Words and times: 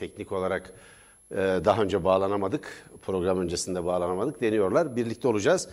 teknik 0.00 0.32
olarak 0.32 0.72
e, 1.30 1.36
daha 1.36 1.82
önce 1.82 2.04
bağlanamadık. 2.04 2.88
Program 3.02 3.38
öncesinde 3.40 3.84
bağlanamadık 3.84 4.40
deniyorlar. 4.40 4.96
Birlikte 4.96 5.28
olacağız. 5.28 5.68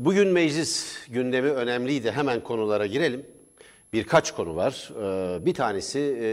Bugün 0.00 0.28
meclis 0.28 0.96
gündemi 1.08 1.50
önemliydi. 1.50 2.10
Hemen 2.10 2.42
konulara 2.42 2.86
girelim. 2.86 3.26
Birkaç 3.92 4.34
konu 4.34 4.56
var. 4.56 4.90
E, 5.02 5.46
bir 5.46 5.54
tanesi 5.54 6.18
e, 6.22 6.28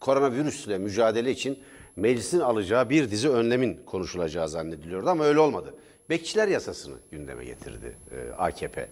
koronavirüsle 0.00 0.78
mücadele 0.78 1.30
için 1.30 1.58
meclisin 1.96 2.40
alacağı 2.40 2.90
bir 2.90 3.10
dizi 3.10 3.28
önlemin 3.28 3.80
konuşulacağı 3.86 4.48
zannediliyordu 4.48 5.08
ama 5.08 5.24
öyle 5.24 5.38
olmadı. 5.38 5.74
Bekçiler 6.10 6.48
yasasını 6.48 6.96
gündeme 7.10 7.44
getirdi 7.44 7.96
e, 8.10 8.32
AKP. 8.32 8.88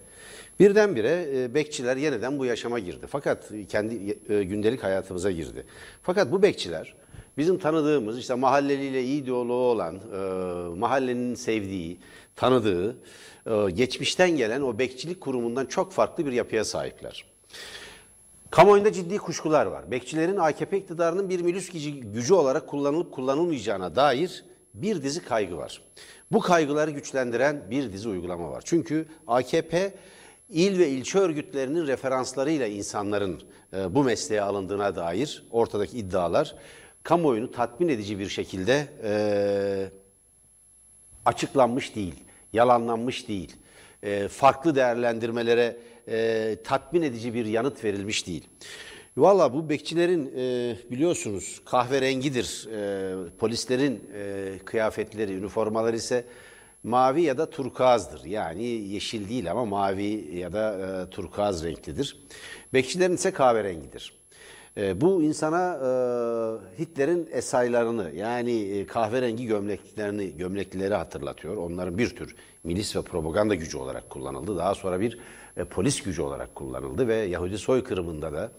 Birdenbire 0.59 1.25
e, 1.35 1.53
bekçiler 1.53 1.97
yeniden 1.97 2.39
bu 2.39 2.45
yaşama 2.45 2.79
girdi. 2.79 3.05
Fakat 3.09 3.51
kendi 3.69 4.17
e, 4.29 4.43
gündelik 4.43 4.83
hayatımıza 4.83 5.31
girdi. 5.31 5.65
Fakat 6.01 6.31
bu 6.31 6.41
bekçiler 6.41 6.95
bizim 7.37 7.57
tanıdığımız 7.57 8.19
işte 8.19 8.33
mahalleliyle 8.33 9.03
iyi 9.03 9.25
diyaloğu 9.25 9.71
olan, 9.71 9.95
e, 9.95 10.19
mahallenin 10.77 11.35
sevdiği, 11.35 11.99
tanıdığı, 12.35 12.97
e, 13.45 13.71
geçmişten 13.71 14.29
gelen 14.29 14.61
o 14.61 14.79
bekçilik 14.79 15.21
kurumundan 15.21 15.65
çok 15.65 15.91
farklı 15.91 16.25
bir 16.25 16.31
yapıya 16.31 16.65
sahipler. 16.65 17.25
Kamuoyunda 18.51 18.93
ciddi 18.93 19.17
kuşkular 19.17 19.65
var. 19.65 19.91
Bekçilerin 19.91 20.37
AKP 20.37 20.77
iktidarının 20.77 21.29
bir 21.29 21.41
milis 21.41 21.69
gücü, 22.13 22.33
olarak 22.33 22.67
kullanılıp 22.67 23.11
kullanılmayacağına 23.11 23.95
dair 23.95 24.45
bir 24.73 25.03
dizi 25.03 25.25
kaygı 25.25 25.57
var. 25.57 25.81
Bu 26.31 26.39
kaygıları 26.39 26.91
güçlendiren 26.91 27.63
bir 27.71 27.93
dizi 27.93 28.09
uygulama 28.09 28.51
var. 28.51 28.61
Çünkü 28.65 29.05
AKP 29.27 29.93
il 30.49 30.79
ve 30.79 30.89
ilçe 30.89 31.19
örgütlerinin 31.19 31.87
referanslarıyla 31.87 32.67
insanların 32.67 33.41
e, 33.73 33.95
bu 33.95 34.03
mesleğe 34.03 34.41
alındığına 34.41 34.95
dair 34.95 35.43
ortadaki 35.51 35.97
iddialar 35.97 36.55
kamuoyunu 37.03 37.51
tatmin 37.51 37.87
edici 37.87 38.19
bir 38.19 38.29
şekilde 38.29 38.87
e, 39.03 39.11
açıklanmış 41.25 41.95
değil, 41.95 42.15
yalanlanmış 42.53 43.27
değil, 43.27 43.55
e, 44.03 44.27
farklı 44.27 44.75
değerlendirmelere 44.75 45.77
e, 46.07 46.57
tatmin 46.63 47.01
edici 47.01 47.33
bir 47.33 47.45
yanıt 47.45 47.83
verilmiş 47.83 48.27
değil. 48.27 48.43
Valla 49.17 49.53
bu 49.53 49.69
bekçilerin 49.69 50.33
e, 50.37 50.75
biliyorsunuz 50.91 51.61
kahverengidir. 51.65 52.67
E, 52.73 53.29
polislerin 53.37 54.09
e, 54.13 54.53
kıyafetleri, 54.65 55.33
üniformaları 55.33 55.95
ise 55.95 56.25
mavi 56.83 57.21
ya 57.21 57.37
da 57.37 57.49
turkuazdır. 57.49 58.25
Yani 58.25 58.63
yeşil 58.63 59.29
değil 59.29 59.51
ama 59.51 59.65
mavi 59.65 60.37
ya 60.37 60.53
da 60.53 60.73
e, 61.07 61.09
turkuaz 61.09 61.63
renklidir. 61.63 62.17
Bekçilerin 62.73 63.15
ise 63.15 63.31
kahverengidir. 63.31 64.16
E, 64.77 65.01
bu 65.01 65.23
insana 65.23 65.73
e, 65.73 65.89
Hitler'in 66.79 67.29
esaylarını 67.31 68.11
yani 68.15 68.61
e, 68.61 68.85
kahverengi 68.85 69.45
gömleklerini, 69.45 70.37
gömleklileri 70.37 70.93
hatırlatıyor. 70.93 71.57
Onların 71.57 71.97
bir 71.97 72.15
tür 72.15 72.35
milis 72.63 72.95
ve 72.95 73.01
propaganda 73.01 73.55
gücü 73.55 73.77
olarak 73.77 74.09
kullanıldı. 74.09 74.57
Daha 74.57 74.75
sonra 74.75 74.99
bir 74.99 75.19
e, 75.57 75.63
polis 75.63 76.03
gücü 76.03 76.21
olarak 76.21 76.55
kullanıldı 76.55 77.07
ve 77.07 77.15
Yahudi 77.15 77.57
soykırımında 77.57 78.33
da 78.33 78.51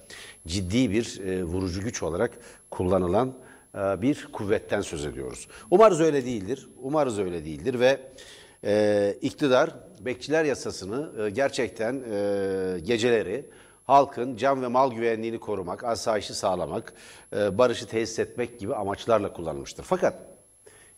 ciddi 0.46 0.90
bir 0.90 1.20
e, 1.26 1.44
vurucu 1.44 1.80
güç 1.80 2.02
olarak 2.02 2.30
kullanılan 2.70 3.32
e, 3.74 4.02
bir 4.02 4.28
kuvvetten 4.32 4.80
söz 4.80 5.04
ediyoruz. 5.04 5.48
Umarız 5.70 6.00
öyle 6.00 6.24
değildir. 6.24 6.68
Umarız 6.82 7.18
öyle 7.18 7.44
değildir 7.44 7.80
ve 7.80 8.00
e, 8.64 9.14
iktidar 9.22 9.74
bekçiler 10.00 10.44
yasasını 10.44 11.26
e, 11.26 11.30
gerçekten 11.30 12.02
e, 12.12 12.80
geceleri 12.80 13.46
halkın 13.88 14.36
can 14.36 14.62
ve 14.62 14.66
mal 14.66 14.92
güvenliğini 14.92 15.40
korumak, 15.40 15.84
asayişi 15.84 16.34
sağlamak, 16.34 16.92
e, 17.36 17.58
barışı 17.58 17.86
tesis 17.86 18.18
etmek 18.18 18.60
gibi 18.60 18.74
amaçlarla 18.74 19.32
kullanılmıştır. 19.32 19.82
Fakat 19.82 20.14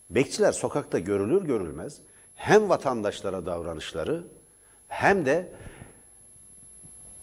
bekçiler 0.09 0.51
sokakta 0.51 0.99
görülür 0.99 1.45
görülmez 1.45 2.01
hem 2.35 2.69
vatandaşlara 2.69 3.45
davranışları 3.45 4.23
hem 4.87 5.25
de 5.25 5.53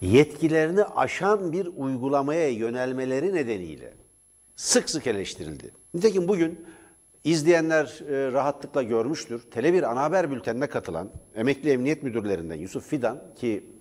yetkilerini 0.00 0.84
aşan 0.84 1.52
bir 1.52 1.68
uygulamaya 1.76 2.48
yönelmeleri 2.48 3.34
nedeniyle 3.34 3.94
sık 4.56 4.90
sık 4.90 5.06
eleştirildi. 5.06 5.70
Nitekim 5.94 6.28
bugün 6.28 6.66
izleyenler 7.24 8.00
e, 8.08 8.32
rahatlıkla 8.32 8.82
görmüştür. 8.82 9.42
Tele1 9.50 9.86
ana 9.86 10.02
haber 10.02 10.30
bültenine 10.30 10.66
katılan 10.66 11.10
emekli 11.34 11.70
emniyet 11.70 12.02
müdürlerinden 12.02 12.56
Yusuf 12.56 12.86
Fidan 12.86 13.22
ki 13.36 13.77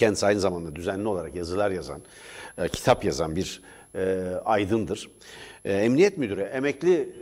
kendisi 0.00 0.26
aynı 0.26 0.40
zamanda 0.40 0.76
düzenli 0.76 1.08
olarak 1.08 1.34
yazılar 1.34 1.70
yazan, 1.70 2.00
e, 2.58 2.68
kitap 2.68 3.04
yazan 3.04 3.36
bir 3.36 3.62
e, 3.94 4.24
aydındır. 4.44 5.10
E, 5.64 5.72
emniyet 5.72 6.18
müdürü, 6.18 6.40
emekli 6.42 7.16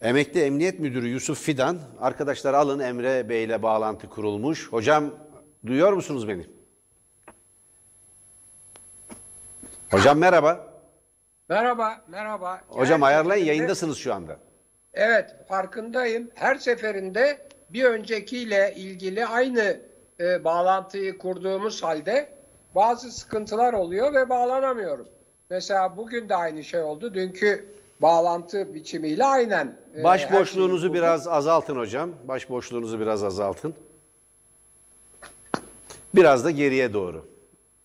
emekli 0.00 0.40
emniyet 0.40 0.78
müdürü 0.80 1.08
Yusuf 1.08 1.42
Fidan, 1.42 1.78
arkadaşlar 2.00 2.54
alın 2.54 2.78
Emre 2.78 3.28
Bey 3.28 3.44
ile 3.44 3.62
bağlantı 3.62 4.08
kurulmuş. 4.08 4.72
Hocam 4.72 5.14
duyuyor 5.66 5.92
musunuz 5.92 6.28
beni? 6.28 6.46
Hocam 9.90 10.18
merhaba. 10.18 10.70
Merhaba, 11.48 12.04
merhaba. 12.08 12.60
Hocam 12.68 13.02
Her 13.02 13.06
ayarlayın 13.08 13.44
seferinde- 13.44 13.48
yayındasınız 13.58 13.98
şu 13.98 14.14
anda. 14.14 14.36
Evet, 14.94 15.36
farkındayım. 15.48 16.30
Her 16.34 16.54
seferinde 16.54 17.48
bir 17.70 17.84
öncekiyle 17.84 18.74
ilgili 18.76 19.26
aynı 19.26 19.80
e, 20.20 20.44
bağlantıyı 20.44 21.18
kurduğumuz 21.18 21.82
halde 21.82 22.28
bazı 22.74 23.10
sıkıntılar 23.12 23.72
oluyor 23.72 24.14
ve 24.14 24.28
bağlanamıyorum. 24.28 25.08
Mesela 25.50 25.96
bugün 25.96 26.28
de 26.28 26.36
aynı 26.36 26.64
şey 26.64 26.80
oldu. 26.80 27.14
Dünkü 27.14 27.74
bağlantı 28.02 28.74
biçimiyle 28.74 29.24
aynen. 29.24 29.76
e, 29.96 30.04
Baş 30.04 30.32
boşluğunuzu 30.32 30.94
biraz 30.94 31.28
azaltın 31.28 31.76
hocam. 31.76 32.10
Baş 32.28 32.50
boşluğunuzu 32.50 33.00
biraz 33.00 33.24
azaltın. 33.24 33.74
Biraz 36.14 36.44
da 36.44 36.50
geriye 36.50 36.92
doğru. 36.92 37.26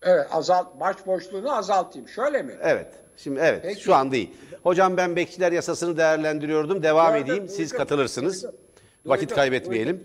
Evet, 0.02 0.28
azalt, 0.32 0.80
baş 0.80 1.08
boşluğunu 1.08 1.58
azaltayım. 1.58 2.08
Şöyle 2.08 2.42
mi? 2.44 2.54
Evet. 2.62 2.88
Şimdi 3.18 3.40
evet 3.44 3.60
Peki. 3.64 3.82
şu 3.82 3.96
an 3.96 4.12
değil. 4.12 4.34
Hocam 4.64 4.98
ben 4.98 5.16
bekçiler 5.16 5.52
yasasını 5.52 5.98
değerlendiriyordum. 5.98 6.84
Devam 6.84 7.14
Gördüm, 7.14 7.26
edeyim. 7.26 7.48
Siz 7.50 7.58
duydum, 7.58 7.78
katılırsınız. 7.78 8.44
duydum. 8.44 8.58
Vakit 9.06 9.24
Duydum, 9.30 9.36
kaybetmeyelim. 9.36 10.04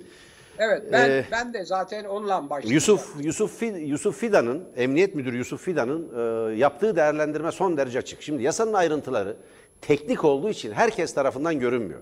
Evet, 0.62 0.82
ben 0.92 1.10
Ee, 1.10 1.24
ben 1.32 1.54
de 1.54 1.64
zaten 1.64 2.04
onunla 2.04 2.50
başladım. 2.50 2.74
Yusuf 2.74 3.14
Yusuf 3.20 3.62
Yusuf 3.62 4.20
Fidan'ın 4.20 4.64
Emniyet 4.76 5.14
Müdürü 5.14 5.36
Yusuf 5.36 5.64
Fidan'ın 5.64 6.08
e, 6.52 6.56
yaptığı 6.56 6.96
değerlendirme 6.96 7.52
son 7.52 7.76
derece 7.76 7.98
açık. 7.98 8.22
Şimdi 8.22 8.42
yasanın 8.42 8.72
ayrıntıları 8.72 9.36
teknik 9.80 10.24
olduğu 10.24 10.50
için 10.50 10.72
herkes 10.72 11.14
tarafından 11.14 11.58
görünmüyor. 11.58 12.00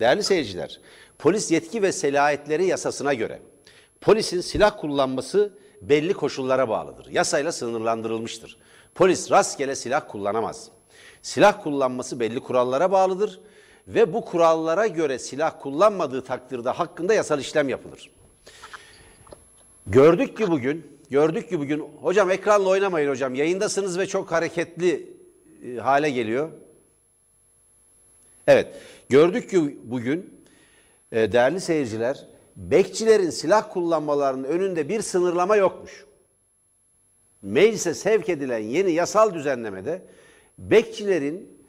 Değerli 0.00 0.22
seyirciler, 0.22 0.80
polis 1.18 1.50
yetki 1.50 1.82
ve 1.82 1.92
selahiyetleri 1.92 2.66
yasasına 2.66 3.14
göre 3.14 3.38
polisin 4.00 4.40
silah 4.40 4.80
kullanması 4.80 5.52
belli 5.82 6.14
koşullara 6.14 6.68
bağlıdır. 6.68 7.06
Yasayla 7.10 7.52
sınırlandırılmıştır. 7.52 8.56
Polis 8.94 9.30
rastgele 9.30 9.74
silah 9.74 10.02
kullanamaz. 10.08 10.68
Silah 11.22 11.62
kullanması 11.62 12.20
belli 12.20 12.40
kurallara 12.40 12.92
bağlıdır 12.92 13.40
ve 13.94 14.12
bu 14.12 14.24
kurallara 14.24 14.86
göre 14.86 15.18
silah 15.18 15.60
kullanmadığı 15.60 16.24
takdirde 16.24 16.70
hakkında 16.70 17.14
yasal 17.14 17.40
işlem 17.40 17.68
yapılır. 17.68 18.10
Gördük 19.86 20.36
ki 20.36 20.50
bugün, 20.50 20.86
gördük 21.10 21.48
ki 21.48 21.58
bugün, 21.58 21.80
hocam 21.80 22.30
ekranla 22.30 22.68
oynamayın 22.68 23.10
hocam, 23.10 23.34
yayındasınız 23.34 23.98
ve 23.98 24.06
çok 24.06 24.32
hareketli 24.32 25.08
e, 25.66 25.76
hale 25.76 26.10
geliyor. 26.10 26.50
Evet, 28.46 28.76
gördük 29.08 29.50
ki 29.50 29.78
bugün 29.84 30.44
e, 31.12 31.32
değerli 31.32 31.60
seyirciler, 31.60 32.26
bekçilerin 32.56 33.30
silah 33.30 33.72
kullanmalarının 33.72 34.44
önünde 34.44 34.88
bir 34.88 35.02
sınırlama 35.02 35.56
yokmuş. 35.56 36.04
Meclise 37.42 37.94
sevk 37.94 38.28
edilen 38.28 38.58
yeni 38.58 38.92
yasal 38.92 39.34
düzenlemede 39.34 40.02
bekçilerin 40.58 41.59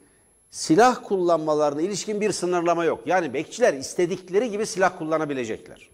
silah 0.52 1.02
kullanmalarına 1.02 1.82
ilişkin 1.82 2.20
bir 2.20 2.32
sınırlama 2.32 2.84
yok. 2.84 3.02
Yani 3.06 3.34
bekçiler 3.34 3.74
istedikleri 3.74 4.50
gibi 4.50 4.66
silah 4.66 4.98
kullanabilecekler. 4.98 5.90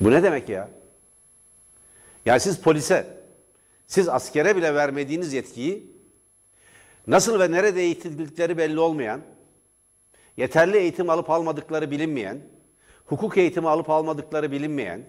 Bu 0.00 0.10
ne 0.10 0.22
demek 0.22 0.48
ya? 0.48 0.68
Yani 2.26 2.40
siz 2.40 2.60
polise, 2.60 3.06
siz 3.86 4.08
askere 4.08 4.56
bile 4.56 4.74
vermediğiniz 4.74 5.32
yetkiyi 5.32 5.96
nasıl 7.06 7.40
ve 7.40 7.50
nerede 7.50 7.80
eğitildikleri 7.80 8.58
belli 8.58 8.80
olmayan, 8.80 9.20
yeterli 10.36 10.76
eğitim 10.76 11.10
alıp 11.10 11.30
almadıkları 11.30 11.90
bilinmeyen, 11.90 12.40
hukuk 13.06 13.36
eğitimi 13.36 13.68
alıp 13.68 13.90
almadıkları 13.90 14.52
bilinmeyen, 14.52 15.02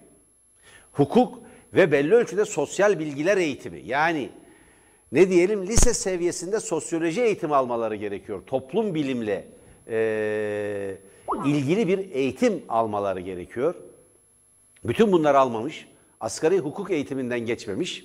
hukuk 0.92 1.42
ve 1.74 1.92
belli 1.92 2.14
ölçüde 2.14 2.44
sosyal 2.44 2.98
bilgiler 2.98 3.36
eğitimi 3.36 3.80
yani 3.80 4.30
ne 5.12 5.28
diyelim 5.28 5.66
lise 5.66 5.94
seviyesinde 5.94 6.60
sosyoloji 6.60 7.22
eğitimi 7.22 7.54
almaları 7.54 7.96
gerekiyor. 7.96 8.42
Toplum 8.46 8.94
bilimle 8.94 9.48
eee, 9.88 10.98
ilgili 11.46 11.88
bir 11.88 12.10
eğitim 12.10 12.62
almaları 12.68 13.20
gerekiyor. 13.20 13.74
Bütün 14.84 15.12
bunları 15.12 15.38
almamış, 15.38 15.88
asgari 16.20 16.58
hukuk 16.58 16.90
eğitiminden 16.90 17.40
geçmemiş 17.40 18.04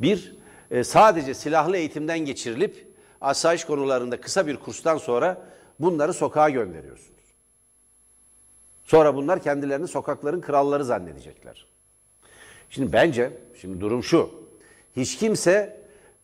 bir 0.00 0.36
e, 0.70 0.84
sadece 0.84 1.34
silahlı 1.34 1.76
eğitimden 1.76 2.18
geçirilip 2.18 2.86
asayiş 3.20 3.64
konularında 3.64 4.20
kısa 4.20 4.46
bir 4.46 4.56
kurstan 4.56 4.98
sonra 4.98 5.42
bunları 5.80 6.14
sokağa 6.14 6.50
gönderiyorsunuz. 6.50 7.20
Sonra 8.84 9.14
bunlar 9.14 9.42
kendilerini 9.42 9.88
sokakların 9.88 10.40
kralları 10.40 10.84
zannedecekler. 10.84 11.66
Şimdi 12.70 12.92
bence, 12.92 13.32
şimdi 13.60 13.80
durum 13.80 14.04
şu. 14.04 14.30
Hiç 14.96 15.16
kimse 15.16 15.79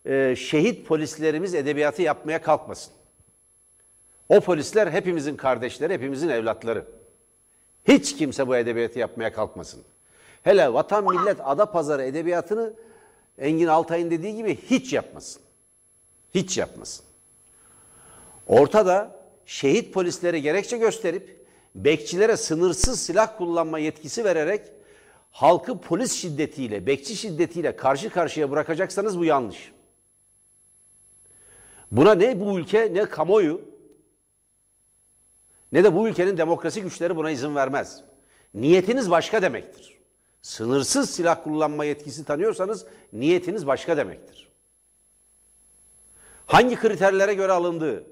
e, 0.06 0.36
şehit 0.36 0.86
polislerimiz 0.86 1.54
edebiyatı 1.54 2.02
yapmaya 2.02 2.42
kalkmasın. 2.42 2.92
O 4.28 4.40
polisler 4.40 4.92
hepimizin 4.92 5.36
kardeşleri, 5.36 5.92
hepimizin 5.92 6.28
evlatları. 6.28 6.84
Hiç 7.88 8.16
kimse 8.16 8.48
bu 8.48 8.56
edebiyatı 8.56 8.98
yapmaya 8.98 9.32
kalkmasın. 9.32 9.82
Hele 10.42 10.72
vatan 10.72 11.04
millet 11.04 11.36
ada 11.44 11.66
pazarı 11.72 12.02
edebiyatını 12.02 12.72
Engin 13.38 13.66
Altay'ın 13.66 14.10
dediği 14.10 14.36
gibi 14.36 14.56
hiç 14.70 14.92
yapmasın. 14.92 15.42
Hiç 16.34 16.58
yapmasın. 16.58 17.04
Ortada 18.46 19.16
şehit 19.46 19.94
polislere 19.94 20.40
gerekçe 20.40 20.78
gösterip 20.78 21.46
bekçilere 21.74 22.36
sınırsız 22.36 23.00
silah 23.00 23.38
kullanma 23.38 23.78
yetkisi 23.78 24.24
vererek 24.24 24.62
halkı 25.30 25.80
polis 25.80 26.12
şiddetiyle, 26.12 26.86
bekçi 26.86 27.16
şiddetiyle 27.16 27.76
karşı 27.76 28.10
karşıya 28.10 28.50
bırakacaksanız 28.50 29.18
bu 29.18 29.24
yanlış. 29.24 29.75
Buna 31.92 32.14
ne 32.14 32.40
bu 32.40 32.58
ülke 32.58 32.94
ne 32.94 33.04
kamuoyu 33.04 33.60
ne 35.72 35.84
de 35.84 35.94
bu 35.94 36.08
ülkenin 36.08 36.36
demokrasi 36.36 36.82
güçleri 36.82 37.16
buna 37.16 37.30
izin 37.30 37.54
vermez. 37.54 38.04
Niyetiniz 38.54 39.10
başka 39.10 39.42
demektir. 39.42 39.96
Sınırsız 40.42 41.10
silah 41.10 41.44
kullanma 41.44 41.84
yetkisi 41.84 42.24
tanıyorsanız 42.24 42.86
niyetiniz 43.12 43.66
başka 43.66 43.96
demektir. 43.96 44.48
Hangi 46.46 46.76
kriterlere 46.76 47.34
göre 47.34 47.52
alındığı, 47.52 48.06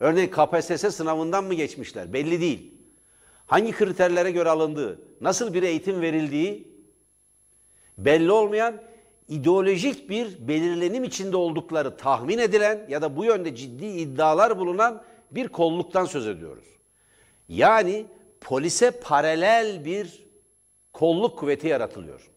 örneğin 0.00 0.30
KPSS 0.30 0.96
sınavından 0.96 1.44
mı 1.44 1.54
geçmişler 1.54 2.12
belli 2.12 2.40
değil. 2.40 2.74
Hangi 3.46 3.72
kriterlere 3.72 4.30
göre 4.30 4.48
alındığı, 4.50 5.00
nasıl 5.20 5.54
bir 5.54 5.62
eğitim 5.62 6.00
verildiği 6.00 6.68
belli 7.98 8.32
olmayan 8.32 8.82
ideolojik 9.32 10.10
bir 10.10 10.48
belirlenim 10.48 11.04
içinde 11.04 11.36
oldukları 11.36 11.96
tahmin 11.96 12.38
edilen 12.38 12.86
ya 12.88 13.02
da 13.02 13.16
bu 13.16 13.24
yönde 13.24 13.56
ciddi 13.56 13.86
iddialar 13.86 14.58
bulunan 14.58 15.02
bir 15.30 15.48
kolluktan 15.48 16.04
söz 16.04 16.26
ediyoruz. 16.26 16.64
Yani 17.48 18.06
polise 18.40 18.90
paralel 18.90 19.84
bir 19.84 20.24
kolluk 20.92 21.38
kuvveti 21.38 21.68
yaratılıyor. 21.68 22.30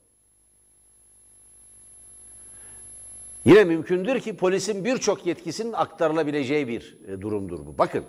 Yine 3.46 3.64
mümkündür 3.64 4.20
ki 4.20 4.38
polisin 4.38 4.86
birçok 4.86 5.26
yetkisinin 5.26 5.74
aktarılabileceği 5.74 6.68
bir 6.68 6.98
e, 7.08 7.22
durumdur 7.22 7.66
bu. 7.66 7.78
Bakın 7.78 8.04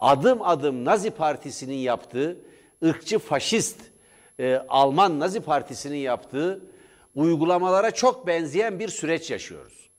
adım 0.00 0.42
adım 0.42 0.84
Nazi 0.84 1.10
Partisi'nin 1.10 1.74
yaptığı, 1.74 2.36
ırkçı 2.84 3.18
faşist 3.18 3.80
e, 4.40 4.64
Alman 4.68 5.20
Nazi 5.20 5.40
Partisi'nin 5.40 5.96
yaptığı 5.96 6.71
uygulamalara 7.14 7.90
çok 7.90 8.26
benzeyen 8.26 8.78
bir 8.78 8.88
süreç 8.88 9.30
yaşıyoruz. 9.30 9.90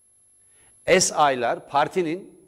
SA'lar 0.99 1.69
partinin 1.69 2.39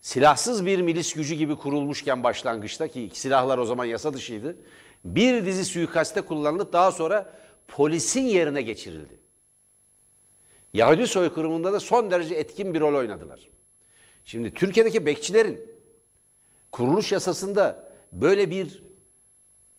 silahsız 0.00 0.66
bir 0.66 0.80
milis 0.80 1.14
gücü 1.14 1.34
gibi 1.34 1.56
kurulmuşken 1.56 2.24
başlangıçta 2.24 2.88
ki 2.88 3.10
silahlar 3.12 3.58
o 3.58 3.64
zaman 3.64 3.84
yasa 3.84 4.14
dışıydı. 4.14 4.56
Bir 5.04 5.46
dizi 5.46 5.64
suikaste 5.64 6.20
kullanılıp 6.20 6.72
daha 6.72 6.92
sonra 6.92 7.38
polisin 7.68 8.22
yerine 8.22 8.62
geçirildi. 8.62 9.18
Yahudi 10.74 11.06
soykırımında 11.06 11.72
da 11.72 11.80
son 11.80 12.10
derece 12.10 12.34
etkin 12.34 12.74
bir 12.74 12.80
rol 12.80 12.94
oynadılar. 12.94 13.48
Şimdi 14.24 14.54
Türkiye'deki 14.54 15.06
bekçilerin 15.06 15.60
kuruluş 16.72 17.12
yasasında 17.12 17.92
böyle 18.12 18.50
bir 18.50 18.82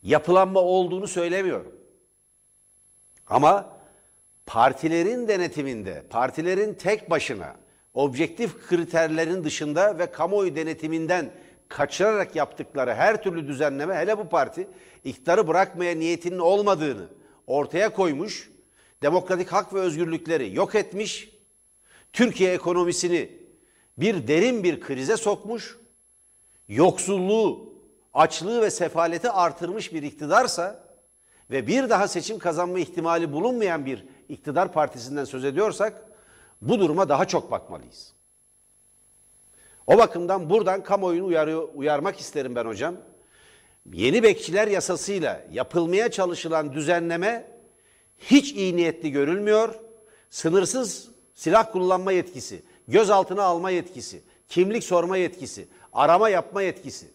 yapılanma 0.03 0.59
olduğunu 0.59 1.07
söylemiyorum. 1.07 1.78
Ama 3.29 3.79
partilerin 4.45 5.27
denetiminde, 5.27 6.03
partilerin 6.09 6.73
tek 6.73 7.09
başına 7.09 7.55
objektif 7.93 8.67
kriterlerin 8.67 9.43
dışında 9.43 9.99
ve 9.99 10.11
kamuoyu 10.11 10.55
denetiminden 10.55 11.31
kaçırarak 11.67 12.35
yaptıkları 12.35 12.93
her 12.93 13.23
türlü 13.23 13.47
düzenleme 13.47 13.95
hele 13.95 14.17
bu 14.17 14.29
parti 14.29 14.67
iktidarı 15.03 15.47
bırakmaya 15.47 15.95
niyetinin 15.95 16.39
olmadığını 16.39 17.07
ortaya 17.47 17.93
koymuş, 17.93 18.49
demokratik 19.01 19.53
hak 19.53 19.73
ve 19.73 19.79
özgürlükleri 19.79 20.55
yok 20.55 20.75
etmiş, 20.75 21.29
Türkiye 22.13 22.53
ekonomisini 22.53 23.29
bir 23.97 24.27
derin 24.27 24.63
bir 24.63 24.81
krize 24.81 25.17
sokmuş, 25.17 25.77
yoksulluğu, 26.67 27.73
açlığı 28.13 28.61
ve 28.61 28.71
sefaleti 28.71 29.29
artırmış 29.29 29.93
bir 29.93 30.03
iktidarsa 30.03 30.88
ve 31.51 31.67
bir 31.67 31.89
daha 31.89 32.07
seçim 32.07 32.39
kazanma 32.39 32.79
ihtimali 32.79 33.31
bulunmayan 33.31 33.85
bir 33.85 34.05
iktidar 34.29 34.73
partisinden 34.73 35.25
söz 35.25 35.45
ediyorsak 35.45 36.05
bu 36.61 36.79
duruma 36.79 37.09
daha 37.09 37.27
çok 37.27 37.51
bakmalıyız. 37.51 38.13
O 39.87 39.97
bakımdan 39.97 40.49
buradan 40.49 40.83
kamuoyunu 40.83 41.25
uyarıyor, 41.25 41.69
uyarmak 41.75 42.19
isterim 42.19 42.55
ben 42.55 42.65
hocam. 42.65 42.95
Yeni 43.93 44.23
bekçiler 44.23 44.67
yasasıyla 44.67 45.41
yapılmaya 45.51 46.11
çalışılan 46.11 46.73
düzenleme 46.73 47.51
hiç 48.17 48.53
iyi 48.53 48.75
niyetli 48.75 49.11
görülmüyor. 49.11 49.75
Sınırsız 50.29 51.09
silah 51.33 51.71
kullanma 51.71 52.11
yetkisi, 52.11 52.63
gözaltına 52.87 53.43
alma 53.43 53.69
yetkisi, 53.69 54.21
kimlik 54.47 54.83
sorma 54.83 55.17
yetkisi, 55.17 55.67
arama 55.93 56.29
yapma 56.29 56.61
yetkisi. 56.61 57.07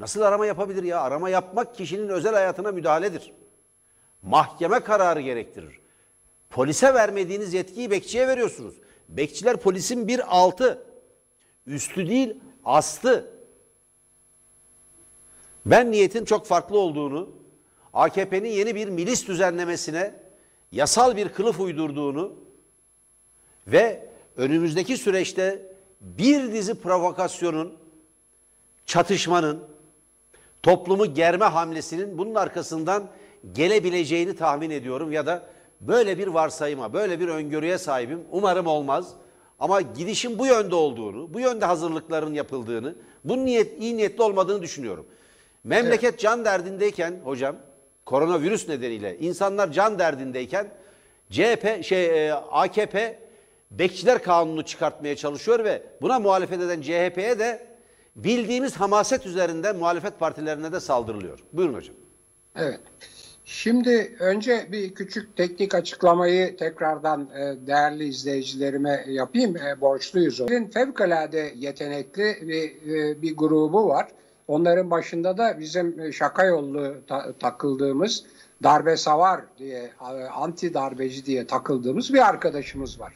Nasıl 0.00 0.20
arama 0.20 0.46
yapabilir 0.46 0.82
ya? 0.82 1.00
Arama 1.00 1.30
yapmak 1.30 1.74
kişinin 1.74 2.08
özel 2.08 2.34
hayatına 2.34 2.72
müdahaledir. 2.72 3.32
Mahkeme 4.22 4.80
kararı 4.80 5.20
gerektirir. 5.20 5.80
Polise 6.50 6.94
vermediğiniz 6.94 7.54
yetkiyi 7.54 7.90
bekçiye 7.90 8.28
veriyorsunuz. 8.28 8.74
Bekçiler 9.08 9.56
polisin 9.56 10.08
bir 10.08 10.36
altı, 10.36 10.82
üstü 11.66 12.08
değil 12.08 12.40
astı. 12.64 13.30
Ben 15.66 15.90
niyetin 15.90 16.24
çok 16.24 16.46
farklı 16.46 16.78
olduğunu, 16.78 17.30
AKP'nin 17.94 18.48
yeni 18.48 18.74
bir 18.74 18.88
milis 18.88 19.28
düzenlemesine 19.28 20.14
yasal 20.72 21.16
bir 21.16 21.28
kılıf 21.28 21.60
uydurduğunu 21.60 22.32
ve 23.66 24.08
önümüzdeki 24.36 24.96
süreçte 24.96 25.72
bir 26.00 26.52
dizi 26.52 26.74
provokasyonun, 26.74 27.78
çatışmanın, 28.86 29.64
toplumu 30.62 31.14
germe 31.14 31.44
hamlesinin 31.44 32.18
bunun 32.18 32.34
arkasından 32.34 33.10
gelebileceğini 33.54 34.36
tahmin 34.36 34.70
ediyorum 34.70 35.12
ya 35.12 35.26
da 35.26 35.42
böyle 35.80 36.18
bir 36.18 36.26
varsayıma, 36.26 36.92
böyle 36.92 37.20
bir 37.20 37.28
öngörüye 37.28 37.78
sahibim. 37.78 38.20
Umarım 38.30 38.66
olmaz. 38.66 39.14
Ama 39.58 39.80
gidişin 39.80 40.38
bu 40.38 40.46
yönde 40.46 40.74
olduğunu, 40.74 41.34
bu 41.34 41.40
yönde 41.40 41.64
hazırlıkların 41.64 42.34
yapıldığını, 42.34 42.94
bunun 43.24 43.46
niyet, 43.46 43.82
iyi 43.82 43.96
niyetli 43.96 44.22
olmadığını 44.22 44.62
düşünüyorum. 44.62 45.06
Memleket 45.64 46.10
evet. 46.10 46.20
can 46.20 46.44
derdindeyken 46.44 47.20
hocam, 47.24 47.56
koronavirüs 48.04 48.68
nedeniyle 48.68 49.18
insanlar 49.18 49.72
can 49.72 49.98
derdindeyken 49.98 50.68
CHP 51.30 51.84
şey 51.84 52.28
e, 52.28 52.32
AKP 52.32 53.18
bekçiler 53.70 54.22
kanunu 54.22 54.62
çıkartmaya 54.62 55.16
çalışıyor 55.16 55.64
ve 55.64 55.82
buna 56.02 56.18
muhalefet 56.18 56.60
eden 56.60 56.82
CHP'ye 56.82 57.38
de 57.38 57.66
bildiğimiz 58.16 58.76
hamaset 58.76 59.26
üzerinden 59.26 59.76
muhalefet 59.76 60.18
partilerine 60.18 60.72
de 60.72 60.80
saldırılıyor. 60.80 61.38
Buyurun 61.52 61.74
hocam. 61.74 61.94
Evet. 62.56 62.80
Şimdi 63.50 64.16
önce 64.18 64.66
bir 64.72 64.94
küçük 64.94 65.36
teknik 65.36 65.74
açıklamayı 65.74 66.56
tekrardan 66.56 67.28
e, 67.34 67.66
değerli 67.66 68.04
izleyicilerime 68.04 69.04
yapayım. 69.08 69.56
E, 69.56 69.80
borçluyuz. 69.80 70.40
Onun 70.40 70.64
fevkalade 70.64 71.52
yetenekli 71.56 72.36
bir, 72.48 72.92
e, 72.94 73.22
bir 73.22 73.36
grubu 73.36 73.88
var. 73.88 74.08
Onların 74.48 74.90
başında 74.90 75.38
da 75.38 75.58
bizim 75.60 76.12
şaka 76.12 76.44
yollu 76.44 76.94
ta- 77.06 77.32
takıldığımız 77.32 78.24
darbe 78.62 78.96
savar 78.96 79.40
diye, 79.58 79.90
anti 80.34 80.74
darbeci 80.74 81.26
diye 81.26 81.46
takıldığımız 81.46 82.14
bir 82.14 82.28
arkadaşımız 82.28 83.00
var. 83.00 83.12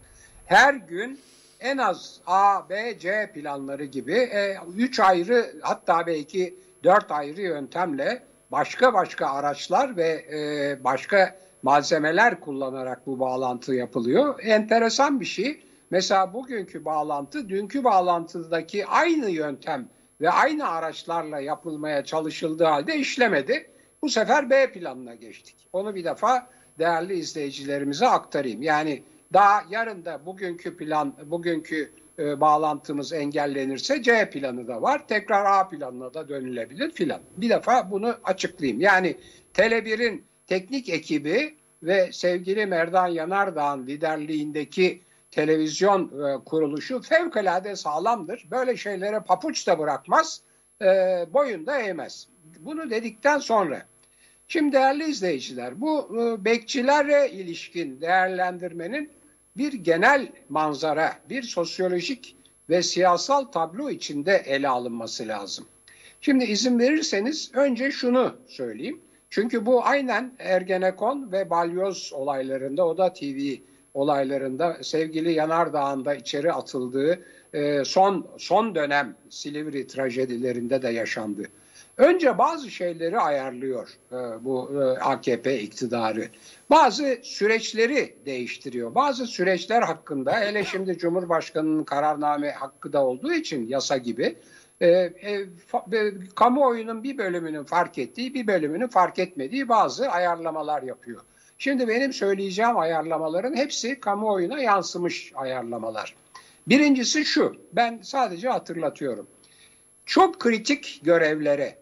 Her 0.46 0.74
gün 0.74 1.20
en 1.60 1.78
az 1.78 2.20
A, 2.26 2.68
B, 2.70 2.98
C 2.98 3.30
planları 3.34 3.84
gibi 3.84 4.30
üç 4.76 5.00
ayrı 5.00 5.46
hatta 5.60 6.06
belki 6.06 6.54
dört 6.84 7.10
ayrı 7.10 7.40
yöntemle 7.40 8.22
başka 8.52 8.94
başka 8.94 9.26
araçlar 9.26 9.96
ve 9.96 10.24
e, 10.32 10.84
başka 10.84 11.36
malzemeler 11.62 12.40
kullanarak 12.40 13.06
bu 13.06 13.20
bağlantı 13.20 13.74
yapılıyor. 13.74 14.38
Enteresan 14.42 15.20
bir 15.20 15.24
şey. 15.24 15.62
Mesela 15.90 16.34
bugünkü 16.34 16.84
bağlantı 16.84 17.48
dünkü 17.48 17.84
bağlantıdaki 17.84 18.86
aynı 18.86 19.30
yöntem 19.30 19.88
ve 20.20 20.30
aynı 20.30 20.68
araçlarla 20.68 21.40
yapılmaya 21.40 22.04
çalışıldığı 22.04 22.64
halde 22.64 22.96
işlemedi. 22.96 23.70
Bu 24.02 24.08
sefer 24.08 24.50
B 24.50 24.72
planına 24.72 25.14
geçtik. 25.14 25.68
Onu 25.72 25.94
bir 25.94 26.04
defa 26.04 26.46
değerli 26.78 27.14
izleyicilerimize 27.14 28.08
aktarayım. 28.08 28.62
Yani 28.62 29.02
Daha 29.32 29.62
yarın 29.70 30.04
da 30.04 30.26
bugünkü 30.26 30.76
plan, 30.76 31.14
bugünkü 31.24 31.92
e, 32.18 32.40
bağlantımız 32.40 33.12
engellenirse 33.12 34.02
C 34.02 34.30
planı 34.30 34.68
da 34.68 34.82
var. 34.82 35.08
Tekrar 35.08 35.60
A 35.60 35.68
planına 35.68 36.14
da 36.14 36.28
dönülebilir 36.28 36.90
filan. 36.90 37.20
Bir 37.36 37.50
defa 37.50 37.90
bunu 37.90 38.14
açıklayayım. 38.24 38.80
Yani 38.80 39.16
Tele1'in 39.54 40.24
teknik 40.46 40.88
ekibi 40.88 41.56
ve 41.82 42.12
sevgili 42.12 42.66
Merdan 42.66 43.08
Yanardağ'ın 43.08 43.86
liderliğindeki 43.86 45.02
televizyon 45.30 46.04
e, 46.04 46.44
kuruluşu 46.44 47.02
fevkalade 47.02 47.76
sağlamdır. 47.76 48.46
Böyle 48.50 48.76
şeylere 48.76 49.20
papuç 49.20 49.66
da 49.66 49.78
bırakmaz, 49.78 50.42
e, 50.82 50.86
boyun 51.32 51.66
da 51.66 51.78
eğmez. 51.78 52.28
Bunu 52.60 52.90
dedikten 52.90 53.38
sonra, 53.38 53.86
şimdi 54.48 54.72
değerli 54.72 55.04
izleyiciler, 55.04 55.80
bu 55.80 56.18
e, 56.20 56.44
bekçilere 56.44 57.30
ilişkin 57.30 58.00
değerlendirmenin 58.00 59.10
bir 59.56 59.72
genel 59.72 60.28
manzara, 60.48 61.12
bir 61.30 61.42
sosyolojik 61.42 62.36
ve 62.70 62.82
siyasal 62.82 63.44
tablo 63.44 63.90
içinde 63.90 64.42
ele 64.46 64.68
alınması 64.68 65.28
lazım. 65.28 65.66
Şimdi 66.20 66.44
izin 66.44 66.78
verirseniz 66.78 67.50
önce 67.54 67.90
şunu 67.90 68.36
söyleyeyim. 68.46 69.00
Çünkü 69.30 69.66
bu 69.66 69.84
aynen 69.84 70.32
Ergenekon 70.38 71.32
ve 71.32 71.50
Balyoz 71.50 72.12
olaylarında, 72.14 72.86
o 72.86 72.98
da 72.98 73.12
TV 73.12 73.54
olaylarında 73.94 74.78
sevgili 74.82 75.32
Yanardağ'ın 75.32 76.04
da 76.04 76.14
içeri 76.14 76.52
atıldığı 76.52 77.24
e, 77.52 77.84
son 77.84 78.26
son 78.38 78.74
dönem 78.74 79.16
Silivri 79.30 79.86
trajedilerinde 79.86 80.82
de 80.82 80.88
yaşandı. 80.88 81.42
Önce 81.96 82.38
bazı 82.38 82.70
şeyleri 82.70 83.18
ayarlıyor 83.18 83.88
e, 84.12 84.44
bu 84.44 84.70
e, 84.74 85.00
AKP 85.00 85.60
iktidarı. 85.60 86.28
Bazı 86.70 87.18
süreçleri 87.22 88.16
değiştiriyor. 88.26 88.94
Bazı 88.94 89.26
süreçler 89.26 89.82
hakkında 89.82 90.40
hele 90.40 90.64
şimdi 90.64 90.98
Cumhurbaşkanı'nın 90.98 91.84
kararname 91.84 92.50
hakkı 92.50 92.92
da 92.92 93.06
olduğu 93.06 93.32
için 93.32 93.68
yasa 93.68 93.96
gibi 93.96 94.36
e, 94.82 95.12
kamuoyunun 96.34 97.02
bir 97.02 97.18
bölümünün 97.18 97.64
fark 97.64 97.98
ettiği 97.98 98.34
bir 98.34 98.46
bölümünün 98.46 98.88
fark 98.88 99.18
etmediği 99.18 99.68
bazı 99.68 100.08
ayarlamalar 100.08 100.82
yapıyor. 100.82 101.20
Şimdi 101.58 101.88
benim 101.88 102.12
söyleyeceğim 102.12 102.78
ayarlamaların 102.78 103.56
hepsi 103.56 104.00
kamuoyuna 104.00 104.60
yansımış 104.60 105.32
ayarlamalar. 105.34 106.14
Birincisi 106.68 107.24
şu, 107.24 107.56
ben 107.72 108.00
sadece 108.02 108.48
hatırlatıyorum. 108.48 109.26
Çok 110.06 110.40
kritik 110.40 111.00
görevlere, 111.02 111.81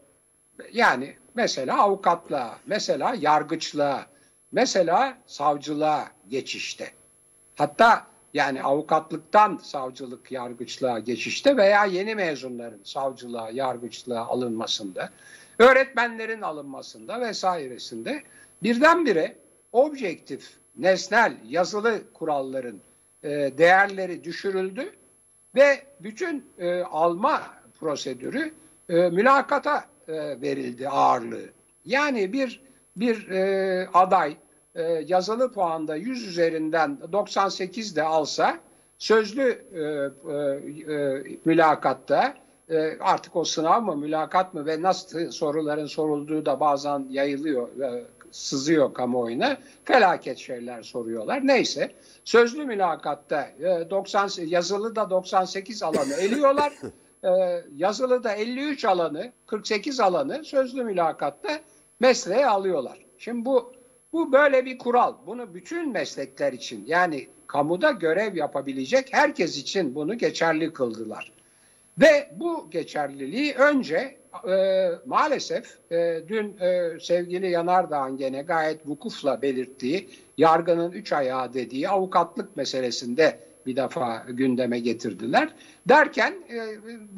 yani 0.73 1.15
mesela 1.35 1.83
avukatlığa, 1.83 2.59
mesela 2.67 3.15
yargıçlığa, 3.21 4.07
mesela 4.53 5.19
savcılığa 5.27 6.09
geçişte. 6.29 6.93
Hatta 7.57 8.07
yani 8.35 8.63
avukatlıktan 8.63 9.61
savcılık, 9.63 10.33
yargıçlığa 10.33 10.99
geçişte 10.99 11.57
veya 11.57 11.85
yeni 11.85 12.15
mezunların 12.15 12.81
savcılığa, 12.85 13.51
yargıçlığa 13.51 14.27
alınmasında, 14.27 15.11
öğretmenlerin 15.59 16.43
alınmasında 16.43 17.21
vesairesinde 17.21 18.23
birdenbire 18.63 19.37
objektif, 19.73 20.51
nesnel, 20.77 21.37
yazılı 21.49 22.13
kuralların 22.13 22.81
e, 23.23 23.29
değerleri 23.59 24.25
düşürüldü 24.25 24.93
ve 25.55 25.83
bütün 26.01 26.45
e, 26.59 26.81
alma 26.83 27.43
prosedürü 27.81 28.55
e, 28.89 28.95
mülakata 28.95 29.85
e, 30.13 30.41
verildi 30.41 30.89
ağırlığı. 30.89 31.49
Yani 31.85 32.33
bir 32.33 32.63
bir 32.97 33.29
e, 33.29 33.89
aday 33.95 34.37
e, 34.75 34.83
yazılı 34.83 35.53
puanda 35.53 35.97
100 35.97 36.27
üzerinden 36.27 36.99
98 37.13 37.97
de 37.97 38.03
alsa 38.03 38.59
sözlü 38.99 39.65
e, 39.73 39.81
e, 39.81 40.95
e, 40.95 41.23
mülakatta 41.45 42.35
e, 42.71 42.99
artık 43.01 43.37
o 43.37 43.45
sınav 43.45 43.83
mı 43.83 43.97
mülakat 43.97 44.55
mı 44.55 44.67
ve 44.67 44.83
nasıl 44.83 45.31
soruların 45.31 45.87
sorulduğu 45.87 46.47
da 46.47 46.61
bazen 46.61 47.07
yayılıyor 47.11 47.81
e, 47.81 48.05
sızıyor 48.31 48.95
kamuoyuna. 48.95 49.57
Felaket 49.85 50.39
şeyler 50.39 50.83
soruyorlar. 50.83 51.47
Neyse 51.47 51.91
sözlü 52.25 52.65
mülakatta 52.65 53.43
e, 53.43 53.91
90 53.91 54.31
yazılı 54.47 54.97
da 54.97 55.11
98 55.11 55.83
alanı 55.83 56.15
eliyorlar. 56.21 56.73
E, 57.25 57.29
yazılı 57.77 58.25
da 58.25 58.35
53 58.35 58.85
alanı, 58.85 59.33
48 59.47 60.01
alanı 60.01 60.45
sözlü 60.45 60.85
mülakatta 60.85 61.61
mesleğe 62.01 62.47
alıyorlar. 62.47 63.07
Şimdi 63.19 63.45
bu 63.45 63.73
bu 64.13 64.33
böyle 64.33 64.65
bir 64.65 64.79
kural. 64.79 65.15
Bunu 65.27 65.55
bütün 65.55 65.93
meslekler 65.93 66.53
için 66.53 66.85
yani 66.87 67.29
kamuda 67.47 67.91
görev 67.91 68.37
yapabilecek 68.37 69.09
herkes 69.13 69.59
için 69.59 69.95
bunu 69.95 70.19
geçerli 70.19 70.73
kıldılar. 70.73 71.33
Ve 72.01 72.31
bu 72.37 72.71
geçerliliği 72.71 73.55
önce 73.55 74.17
e, 74.49 74.89
maalesef 75.07 75.79
e, 75.93 76.23
dün 76.29 76.59
e, 76.61 77.01
sevgili 77.01 77.51
Yanardağ'ın 77.51 78.17
gene 78.17 78.43
gayet 78.43 78.87
vukufla 78.87 79.43
belirttiği 79.43 80.09
yargının 80.39 80.93
üç 80.93 81.13
ayağı 81.13 81.55
dediği 81.55 81.89
avukatlık 81.89 82.57
meselesinde 82.57 83.39
bir 83.67 83.77
defa 83.77 84.27
gündeme 84.29 84.79
getirdiler. 84.79 85.49
Derken 85.89 86.35
e, 86.51 86.59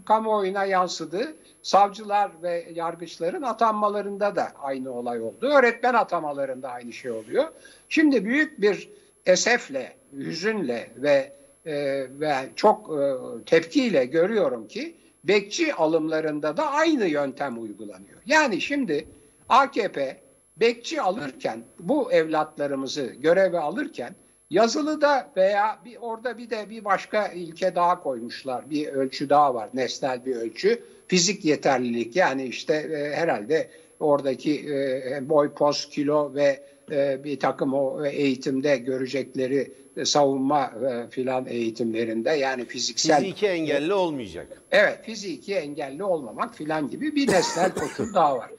kamuoyuna 0.07 0.65
yansıdı. 0.65 1.37
Savcılar 1.63 2.31
ve 2.43 2.67
yargıçların 2.75 3.43
atanmalarında 3.43 4.37
da 4.37 4.49
aynı 4.63 4.93
olay 4.93 5.21
oldu. 5.21 5.47
Öğretmen 5.47 5.95
atamalarında 5.95 6.69
aynı 6.69 6.93
şey 6.93 7.11
oluyor. 7.11 7.45
Şimdi 7.89 8.25
büyük 8.25 8.61
bir 8.61 8.89
esefle, 9.27 9.93
hüzünle 10.13 10.91
ve 10.97 11.33
e, 11.67 11.75
ve 12.21 12.35
çok 12.57 12.91
e, 12.91 13.15
tepkiyle 13.45 14.05
görüyorum 14.05 14.69
ki 14.69 14.97
bekçi 15.25 15.75
alımlarında 15.75 16.57
da 16.57 16.71
aynı 16.71 17.07
yöntem 17.07 17.63
uygulanıyor. 17.63 18.19
Yani 18.27 18.61
şimdi 18.61 19.09
AKP 19.49 20.21
bekçi 20.57 21.03
alırken 21.03 21.63
bu 21.79 22.13
evlatlarımızı 22.13 23.05
göreve 23.05 23.59
alırken 23.59 24.15
yazılıda 24.53 25.31
veya 25.37 25.79
bir 25.85 25.97
orada 26.01 26.39
bir 26.39 26.51
de 26.51 26.71
bir 26.71 26.85
başka 26.85 27.29
ilke 27.29 27.75
daha 27.75 28.03
koymuşlar. 28.03 28.71
Bir 28.71 28.87
ölçü 28.87 29.29
daha 29.29 29.55
var. 29.55 29.69
Nesnel 29.75 30.27
bir 30.27 30.37
ölçü. 30.37 30.83
Fizik 31.09 31.45
yeterlilik. 31.45 32.17
Yani 32.17 32.45
işte 32.45 32.75
e, 32.75 33.17
herhalde 33.17 33.71
oradaki 34.01 34.69
e, 34.69 35.29
boy, 35.29 35.53
poz, 35.53 35.89
kilo 35.89 36.35
ve 36.35 36.63
e, 36.91 37.25
bir 37.25 37.41
takım 37.41 37.75
o 37.75 38.05
eğitimde 38.05 38.77
görecekleri 38.77 39.73
savunma 40.05 40.73
e, 40.91 41.11
filan 41.11 41.47
eğitimlerinde 41.47 42.31
yani 42.31 42.65
fiziksel... 42.65 43.21
Fiziki 43.21 43.47
engelli 43.47 43.95
olmayacak. 43.95 44.47
Evet 44.71 44.99
fiziki 45.03 45.55
engelli 45.55 46.05
olmamak 46.05 46.55
filan 46.55 46.91
gibi 46.91 47.17
bir 47.17 47.29
nesnel 47.29 47.75
koşul 47.75 48.15
daha 48.15 48.37
var. 48.37 48.51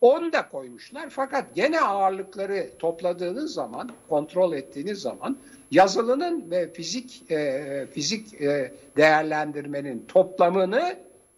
Onu 0.00 0.32
da 0.32 0.48
koymuşlar 0.48 1.10
fakat 1.10 1.54
gene 1.54 1.80
ağırlıkları 1.80 2.70
topladığınız 2.78 3.54
zaman, 3.54 3.90
kontrol 4.08 4.52
ettiğiniz 4.52 4.98
zaman 4.98 5.38
yazılının 5.70 6.50
ve 6.50 6.72
fizik 6.72 7.30
e, 7.30 7.86
fizik 7.92 8.40
e, 8.40 8.72
değerlendirmenin 8.96 10.04
toplamını 10.08 10.96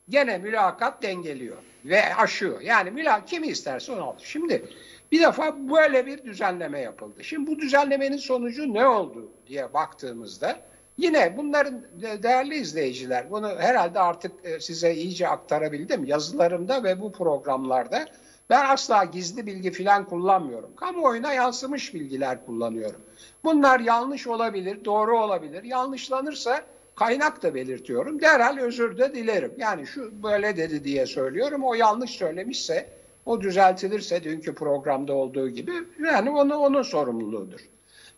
gene 0.08 0.38
mülakat 0.38 1.02
dengeliyor 1.02 1.56
ve 1.84 2.14
aşıyor. 2.14 2.60
Yani 2.60 2.90
mülakat 2.90 3.30
kimi 3.30 3.46
isterse 3.46 3.92
onu 3.92 4.02
alır. 4.02 4.22
Şimdi 4.24 4.64
bir 5.12 5.22
defa 5.22 5.70
böyle 5.70 6.06
bir 6.06 6.24
düzenleme 6.24 6.80
yapıldı. 6.80 7.24
Şimdi 7.24 7.50
bu 7.50 7.58
düzenlemenin 7.58 8.16
sonucu 8.16 8.74
ne 8.74 8.86
oldu 8.86 9.30
diye 9.46 9.74
baktığımızda 9.74 10.56
yine 10.98 11.36
bunların 11.36 11.82
değerli 12.22 12.54
izleyiciler 12.54 13.30
bunu 13.30 13.58
herhalde 13.58 14.00
artık 14.00 14.32
e, 14.44 14.60
size 14.60 14.94
iyice 14.94 15.28
aktarabildim 15.28 16.04
yazılarımda 16.04 16.84
ve 16.84 17.00
bu 17.00 17.12
programlarda. 17.12 18.06
Ben 18.50 18.64
asla 18.64 19.04
gizli 19.04 19.46
bilgi 19.46 19.72
falan 19.72 20.04
kullanmıyorum. 20.04 20.76
Kamuoyuna 20.76 21.32
yansımış 21.32 21.94
bilgiler 21.94 22.46
kullanıyorum. 22.46 23.00
Bunlar 23.44 23.80
yanlış 23.80 24.26
olabilir, 24.26 24.84
doğru 24.84 25.18
olabilir. 25.18 25.64
Yanlışlanırsa 25.64 26.62
kaynak 26.96 27.42
da 27.42 27.54
belirtiyorum. 27.54 28.20
Derhal 28.20 28.58
özür 28.58 28.98
de 28.98 29.14
dilerim. 29.14 29.52
Yani 29.58 29.86
şu 29.86 30.22
böyle 30.22 30.56
dedi 30.56 30.84
diye 30.84 31.06
söylüyorum. 31.06 31.64
O 31.64 31.74
yanlış 31.74 32.10
söylemişse 32.10 32.88
o 33.26 33.40
düzeltilirse 33.40 34.24
dünkü 34.24 34.54
programda 34.54 35.12
olduğu 35.12 35.48
gibi 35.48 35.72
yani 36.04 36.30
onu 36.30 36.56
onun 36.56 36.82
sorumluluğudur. 36.82 37.60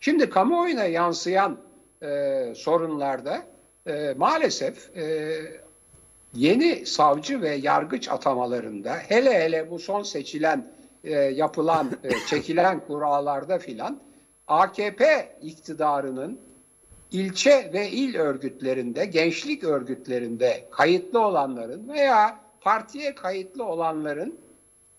Şimdi 0.01 0.31
kamuoyuna 0.31 0.85
yansıyan 0.85 1.59
e, 2.03 2.53
sorunlarda 2.57 3.43
e, 3.87 4.15
maalesef 4.17 4.97
e, 4.97 5.37
yeni 6.35 6.87
savcı 6.87 7.41
ve 7.41 7.55
yargıç 7.55 8.09
atamalarında 8.09 8.95
hele 8.95 9.45
hele 9.45 9.71
bu 9.71 9.79
son 9.79 10.03
seçilen 10.03 10.67
e, 11.05 11.13
yapılan 11.15 11.91
e, 12.05 12.11
çekilen 12.27 12.81
kurallarda 12.87 13.59
filan 13.59 14.01
AKP 14.47 15.39
iktidarının 15.43 16.41
ilçe 17.11 17.71
ve 17.73 17.91
il 17.91 18.17
örgütlerinde, 18.17 19.05
gençlik 19.05 19.65
örgütlerinde 19.65 20.69
kayıtlı 20.71 21.21
olanların 21.21 21.89
veya 21.89 22.41
partiye 22.61 23.15
kayıtlı 23.15 23.65
olanların 23.65 24.39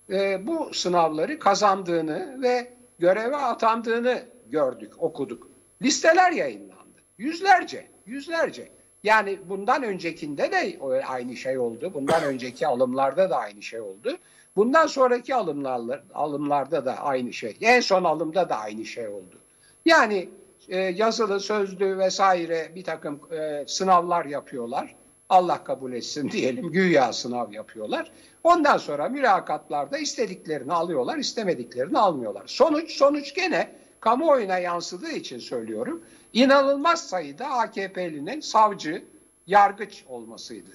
e, 0.10 0.48
bu 0.48 0.74
sınavları 0.74 1.40
kazandığını 1.40 2.42
ve 2.42 2.74
göreve 3.00 3.36
atandığını 3.36 4.24
gördük, 4.48 4.94
okuduk. 4.98 5.50
listeler 5.82 6.32
yayınlandı. 6.32 7.00
Yüzlerce, 7.18 7.88
yüzlerce. 8.06 8.70
Yani 9.03 9.39
bundan 9.50 9.83
öncekinde 9.83 10.51
de 10.51 10.79
aynı 11.07 11.36
şey 11.36 11.57
oldu. 11.57 11.91
Bundan 11.93 12.24
önceki 12.24 12.67
alımlarda 12.67 13.29
da 13.29 13.38
aynı 13.38 13.62
şey 13.62 13.81
oldu. 13.81 14.17
Bundan 14.55 14.88
sonraki 14.88 15.36
alımlar, 15.36 16.03
alımlarda 16.13 16.86
da 16.86 16.98
aynı 16.98 17.33
şey. 17.33 17.57
En 17.62 17.79
son 17.79 18.03
alımda 18.03 18.50
da 18.50 18.57
aynı 18.57 18.86
şey 18.86 19.07
oldu. 19.07 19.39
Yani 19.86 20.29
e, 20.69 20.77
yazılı, 20.77 21.39
sözlü 21.39 21.98
vesaire 21.98 22.72
bir 22.75 22.83
takım 22.83 23.19
e, 23.33 23.63
sınavlar 23.67 24.25
yapıyorlar. 24.25 24.95
Allah 25.29 25.63
kabul 25.63 25.93
etsin 25.93 26.29
diyelim 26.31 26.72
güya 26.72 27.13
sınav 27.13 27.51
yapıyorlar. 27.51 28.12
Ondan 28.43 28.77
sonra 28.77 29.10
mülakatlarda 29.10 29.98
istediklerini 29.98 30.74
alıyorlar, 30.74 31.17
istemediklerini 31.17 31.98
almıyorlar. 31.98 32.43
Sonuç 32.45 32.91
sonuç 32.91 33.36
gene 33.36 33.69
kamuoyuna 34.00 34.57
yansıdığı 34.57 35.12
için 35.12 35.39
söylüyorum. 35.39 36.03
İnanılmaz 36.34 37.10
sayıda 37.10 37.48
AKP'linin 37.48 38.40
savcı, 38.40 39.04
yargıç 39.48 40.04
olmasıydı. 40.08 40.72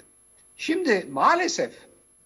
Şimdi 0.57 1.07
maalesef 1.11 1.73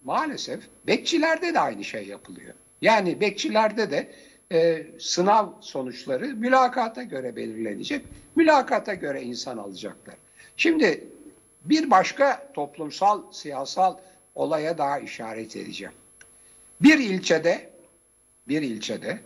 maalesef 0.03 0.59
bekçilerde 0.87 1.53
de 1.53 1.59
aynı 1.59 1.83
şey 1.83 2.07
yapılıyor. 2.07 2.53
Yani 2.81 3.21
bekçilerde 3.21 3.91
de 3.91 4.11
e, 4.51 4.87
sınav 4.99 5.49
sonuçları 5.61 6.25
mülakata 6.27 7.03
göre 7.03 7.35
belirlenecek. 7.35 8.05
Mülakata 8.35 8.93
göre 8.93 9.21
insan 9.21 9.57
alacaklar. 9.57 10.15
Şimdi 10.57 11.07
bir 11.65 11.91
başka 11.91 12.51
toplumsal, 12.53 13.31
siyasal 13.31 13.97
olaya 14.35 14.77
daha 14.77 14.99
işaret 14.99 15.55
edeceğim. 15.55 15.93
Bir 16.81 16.99
ilçede, 16.99 17.69
bir 18.47 18.61
ilçede 18.61 19.19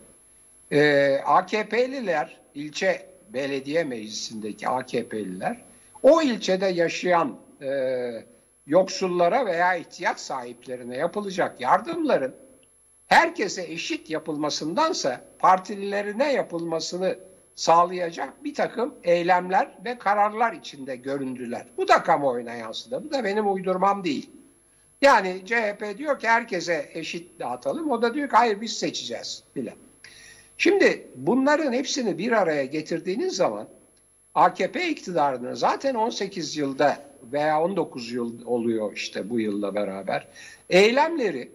e, 0.72 1.14
AKP'liler, 1.26 2.40
ilçe 2.56 3.07
belediye 3.34 3.84
meclisindeki 3.84 4.68
AKP'liler, 4.68 5.66
o 6.04 6.22
ilçede 6.22 6.66
yaşayan 6.66 7.36
e, 7.62 7.70
yoksullara 8.68 9.46
veya 9.46 9.76
ihtiyaç 9.76 10.20
sahiplerine 10.20 10.98
yapılacak 10.98 11.62
yardımların 11.62 12.36
herkese 13.08 13.64
eşit 13.64 14.10
yapılmasındansa 14.10 15.22
partililerine 15.40 16.34
yapılmasını 16.34 17.20
sağlayacak 17.56 18.44
bir 18.44 18.54
takım 18.54 18.96
eylemler 19.04 19.78
ve 19.86 19.98
kararlar 19.98 20.54
içinde 20.54 20.96
göründüler. 20.96 21.68
Bu 21.78 21.88
da 21.88 22.04
kamuoyuna 22.04 22.54
yansıdı. 22.54 23.04
Bu 23.04 23.12
da 23.12 23.24
benim 23.24 23.54
uydurmam 23.54 24.04
değil. 24.04 24.30
Yani 25.02 25.42
CHP 25.46 25.98
diyor 25.98 26.20
ki 26.20 26.28
herkese 26.28 26.90
eşit 26.94 27.40
dağıtalım. 27.40 27.92
O 27.92 28.02
da 28.02 28.14
diyor 28.14 28.30
ki 28.30 28.36
hayır 28.36 28.62
biz 28.62 28.74
seçeceğiz 28.74 29.44
bile. 29.56 29.76
Şimdi 30.58 31.08
bunların 31.16 31.74
hepsini 31.74 32.18
bir 32.18 32.32
araya 32.32 32.66
getirdiğiniz 32.66 33.36
zaman 33.36 33.68
AKP 34.36 34.90
iktidarının 34.90 35.54
zaten 35.54 35.96
18 35.96 36.58
yılda 36.58 36.98
veya 37.32 37.62
19 37.62 38.12
yıl 38.12 38.46
oluyor 38.46 38.94
işte 38.94 39.30
bu 39.30 39.40
yılla 39.40 39.76
beraber 39.76 40.28
eylemleri 40.70 41.52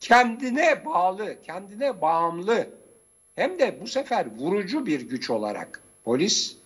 kendine 0.00 0.84
bağlı, 0.84 1.42
kendine 1.42 2.00
bağımlı 2.00 2.66
hem 3.36 3.58
de 3.58 3.80
bu 3.80 3.86
sefer 3.86 4.26
vurucu 4.36 4.86
bir 4.86 5.00
güç 5.00 5.30
olarak 5.30 5.82
polis 6.04 6.56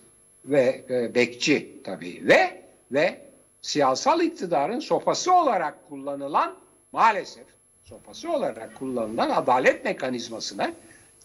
ve 0.45 0.85
e, 0.89 1.15
bekçi 1.15 1.81
tabii 1.83 2.21
ve 2.27 2.61
ve 2.91 3.21
siyasal 3.61 4.21
iktidarın 4.21 4.79
sofası 4.79 5.33
olarak 5.33 5.89
kullanılan 5.89 6.55
maalesef 6.91 7.45
sofası 7.83 8.31
olarak 8.31 8.75
kullanılan 8.75 9.29
adalet 9.29 9.85
mekanizmasına 9.85 10.71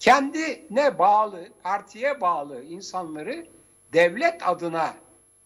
kendine 0.03 0.99
bağlı, 0.99 1.49
partiye 1.63 2.21
bağlı 2.21 2.63
insanları 2.63 3.47
devlet 3.93 4.49
adına 4.49 4.95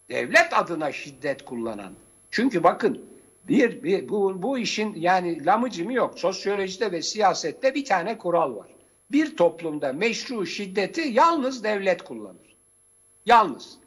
devlet 0.08 0.52
adına 0.52 0.92
şiddet 0.92 1.44
kullanan. 1.44 1.92
Çünkü 2.30 2.62
bakın 2.62 3.06
bir, 3.48 3.82
bir 3.82 4.08
bu, 4.08 4.42
bu 4.42 4.58
işin 4.58 4.94
yani 4.94 5.46
lamıcımı 5.46 5.92
yok. 5.92 6.18
Sosyolojide 6.18 6.92
ve 6.92 7.02
siyasette 7.02 7.74
bir 7.74 7.84
tane 7.84 8.18
kural 8.18 8.56
var. 8.56 8.68
Bir 9.10 9.36
toplumda 9.36 9.92
meşru 9.92 10.46
şiddeti 10.46 11.00
yalnız 11.00 11.64
devlet 11.64 12.02
kullanır. 12.02 12.56
Yalnız. 13.26 13.78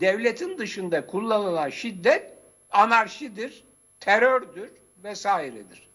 Devletin 0.00 0.58
dışında 0.58 1.06
kullanılan 1.06 1.68
şiddet 1.68 2.38
anarşidir, 2.70 3.64
terördür 4.00 4.70
vesairedir. 5.04 5.88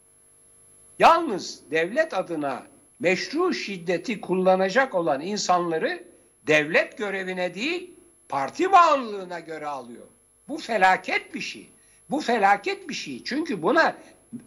Yalnız 0.99 1.71
devlet 1.71 2.13
adına 2.13 2.63
meşru 2.99 3.53
şiddeti 3.53 4.21
kullanacak 4.21 4.95
olan 4.95 5.21
insanları 5.21 6.03
devlet 6.47 6.97
görevine 6.97 7.55
değil 7.55 7.93
parti 8.29 8.71
bağımlılığına 8.71 9.39
göre 9.39 9.67
alıyor. 9.67 10.07
Bu 10.47 10.57
felaket 10.57 11.33
bir 11.33 11.41
şey. 11.41 11.69
Bu 12.09 12.19
felaket 12.19 12.89
bir 12.89 12.93
şey. 12.93 13.23
Çünkü 13.23 13.61
buna 13.61 13.95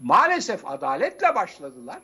maalesef 0.03 0.67
adaletle 0.67 1.35
başladılar. 1.35 2.01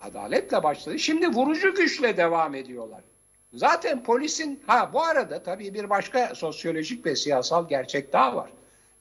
Adaletle 0.00 0.62
başladı. 0.62 0.98
Şimdi 0.98 1.28
vurucu 1.28 1.74
güçle 1.74 2.16
devam 2.16 2.54
ediyorlar. 2.54 3.00
Zaten 3.52 4.02
polisin 4.02 4.62
ha 4.66 4.90
bu 4.92 5.02
arada 5.02 5.42
tabii 5.42 5.74
bir 5.74 5.90
başka 5.90 6.34
sosyolojik 6.34 7.06
ve 7.06 7.16
siyasal 7.16 7.68
gerçek 7.68 8.12
daha 8.12 8.36
var. 8.36 8.50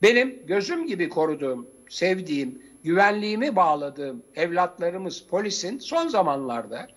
Benim 0.02 0.46
gözüm 0.48 0.88
gibi 0.88 1.10
koruduğum, 1.10 1.68
sevdiğim, 1.90 2.64
güvenliğimi 2.86 3.56
bağladığım 3.56 4.24
evlatlarımız 4.36 5.20
polisin 5.20 5.80
son 5.80 6.08
zamanlarda 6.08 6.88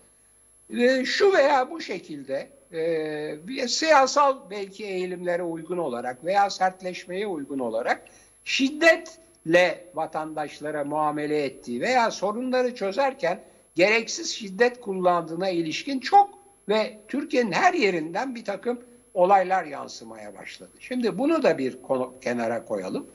e, 0.70 1.04
şu 1.04 1.32
veya 1.32 1.70
bu 1.70 1.80
şekilde 1.80 2.50
e, 2.72 3.68
siyasal 3.68 4.50
belki 4.50 4.84
eğilimlere 4.84 5.42
uygun 5.42 5.78
olarak 5.78 6.24
veya 6.24 6.50
sertleşmeye 6.50 7.26
uygun 7.26 7.58
olarak 7.58 8.04
şiddetle 8.44 9.84
vatandaşlara 9.94 10.84
muamele 10.84 11.44
ettiği 11.44 11.80
veya 11.80 12.10
sorunları 12.10 12.74
çözerken 12.74 13.40
gereksiz 13.74 14.34
şiddet 14.34 14.80
kullandığına 14.80 15.48
ilişkin 15.48 16.00
çok 16.00 16.30
ve 16.68 16.98
Türkiye'nin 17.08 17.52
her 17.52 17.74
yerinden 17.74 18.34
bir 18.34 18.44
takım 18.44 18.80
olaylar 19.14 19.64
yansımaya 19.64 20.34
başladı. 20.34 20.70
Şimdi 20.80 21.18
bunu 21.18 21.42
da 21.42 21.58
bir 21.58 21.78
kenara 22.20 22.64
koyalım. 22.64 23.06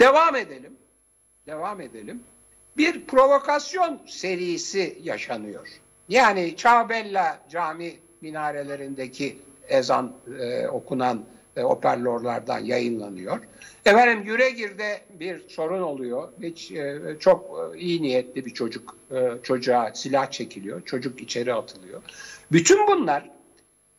Devam 0.00 0.36
edelim. 0.36 0.72
Devam 1.48 1.80
edelim. 1.80 2.22
Bir 2.76 3.06
provokasyon 3.06 4.00
serisi 4.06 4.98
yaşanıyor. 5.02 5.68
Yani 6.08 6.56
Çağbella 6.56 7.40
Cami 7.50 7.94
minarelerindeki 8.20 9.38
ezan 9.68 10.12
e, 10.40 10.68
okunan 10.68 11.24
e, 11.56 11.62
operlorlardan 11.62 12.58
yayınlanıyor. 12.58 13.40
Efendim 13.84 14.22
Yüregir'de 14.24 15.00
bir 15.10 15.48
sorun 15.48 15.82
oluyor. 15.82 16.28
Hiç 16.42 16.70
e, 16.70 17.00
çok 17.20 17.74
e, 17.74 17.78
iyi 17.78 18.02
niyetli 18.02 18.44
bir 18.44 18.54
çocuk 18.54 18.96
e, 19.10 19.30
çocuğa 19.42 19.94
silah 19.94 20.30
çekiliyor. 20.30 20.84
Çocuk 20.84 21.20
içeri 21.20 21.54
atılıyor. 21.54 22.02
Bütün 22.52 22.86
bunlar 22.86 23.30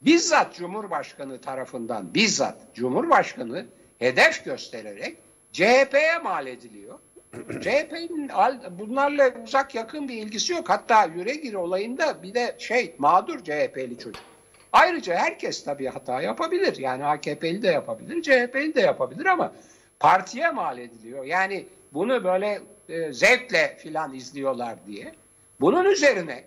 bizzat 0.02 0.56
Cumhurbaşkanı 0.56 1.42
tarafından 1.42 2.14
bizzat 2.14 2.76
Cumhurbaşkanı 2.76 3.66
hedef 4.00 4.46
göstererek 4.46 5.18
CHP'ye 5.54 6.18
mal 6.24 6.48
ediliyor. 6.48 7.00
CHP'nin 7.34 8.32
bunlarla 8.80 9.32
uzak 9.44 9.76
yakın 9.76 10.08
bir 10.08 10.13
ilgisi 10.13 10.54
yok. 10.54 10.70
Hatta 10.70 11.06
Yüregir 11.06 11.54
olayında 11.54 12.24
bir 12.24 12.34
de 12.34 12.56
şey 12.58 12.96
mağdur 12.98 13.39
CHP'li 13.39 13.98
çocuk. 13.98 14.24
Ayrıca 14.72 15.15
herkes 15.15 15.63
tabii 15.63 15.88
hata 15.88 16.22
yapabilir. 16.22 16.78
Yani 16.78 17.06
AKP'li 17.06 17.62
de 17.62 17.68
yapabilir, 17.68 18.22
CHP'li 18.22 18.76
de 18.76 18.82
yapabilir 18.82 19.26
ama 19.26 19.54
partiye 20.00 20.52
mal 20.52 20.78
ediliyor. 20.78 21.24
Yani 21.24 21.65
bunu 21.94 22.24
böyle 22.24 22.62
e, 22.89 23.13
zevkle 23.13 23.78
filan 23.80 24.13
izliyorlar 24.13 24.76
diye. 24.88 25.13
Bunun 25.62 25.86
üzerine 25.86 26.44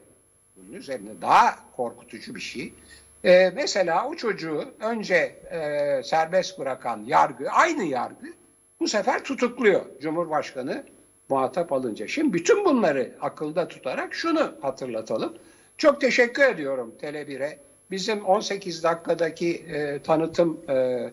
bunun 0.56 0.72
üzerine 0.72 1.10
daha 1.22 1.58
korkutucu 1.76 2.34
bir 2.34 2.40
şey. 2.40 2.72
E, 3.24 3.52
mesela 3.54 4.08
o 4.08 4.14
çocuğu 4.14 4.74
önce 4.80 5.14
e, 5.50 6.02
serbest 6.04 6.58
bırakan 6.58 7.04
yargı, 7.06 7.50
aynı 7.50 7.84
yargı 7.84 8.26
bu 8.82 8.88
sefer 8.88 9.24
tutukluyor 9.24 9.84
Cumhurbaşkanı 10.00 10.84
muhatap 11.28 11.72
alınca. 11.72 12.08
Şimdi 12.08 12.32
bütün 12.32 12.64
bunları 12.64 13.12
akılda 13.20 13.68
tutarak 13.68 14.14
şunu 14.14 14.54
hatırlatalım. 14.60 15.34
Çok 15.78 16.00
teşekkür 16.00 16.42
ediyorum 16.42 16.94
Tele1'e. 17.02 17.58
Bizim 17.90 18.24
18 18.24 18.82
dakikadaki 18.82 19.56
e, 19.56 20.02
tanıtım 20.02 20.60
e, 20.68 21.10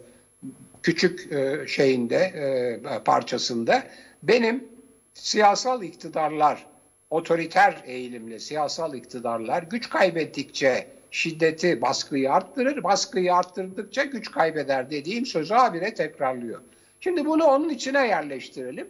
küçük 0.83 1.33
e, 1.33 1.67
şeyinde 1.67 2.15
e, 2.15 3.03
parçasında 3.05 3.83
benim 4.23 4.67
siyasal 5.13 5.83
iktidarlar, 5.83 6.65
otoriter 7.09 7.83
eğilimli 7.85 8.39
siyasal 8.39 8.93
iktidarlar 8.93 9.63
güç 9.63 9.89
kaybettikçe 9.89 10.87
şiddeti, 11.11 11.81
baskıyı 11.81 12.31
arttırır, 12.31 12.83
baskıyı 12.83 13.35
arttırdıkça 13.35 14.03
güç 14.03 14.31
kaybeder 14.31 14.91
dediğim 14.91 15.25
sözü 15.25 15.53
habire 15.53 15.93
tekrarlıyor. 15.93 16.61
Şimdi 16.99 17.25
bunu 17.25 17.43
onun 17.43 17.69
içine 17.69 18.07
yerleştirelim. 18.07 18.87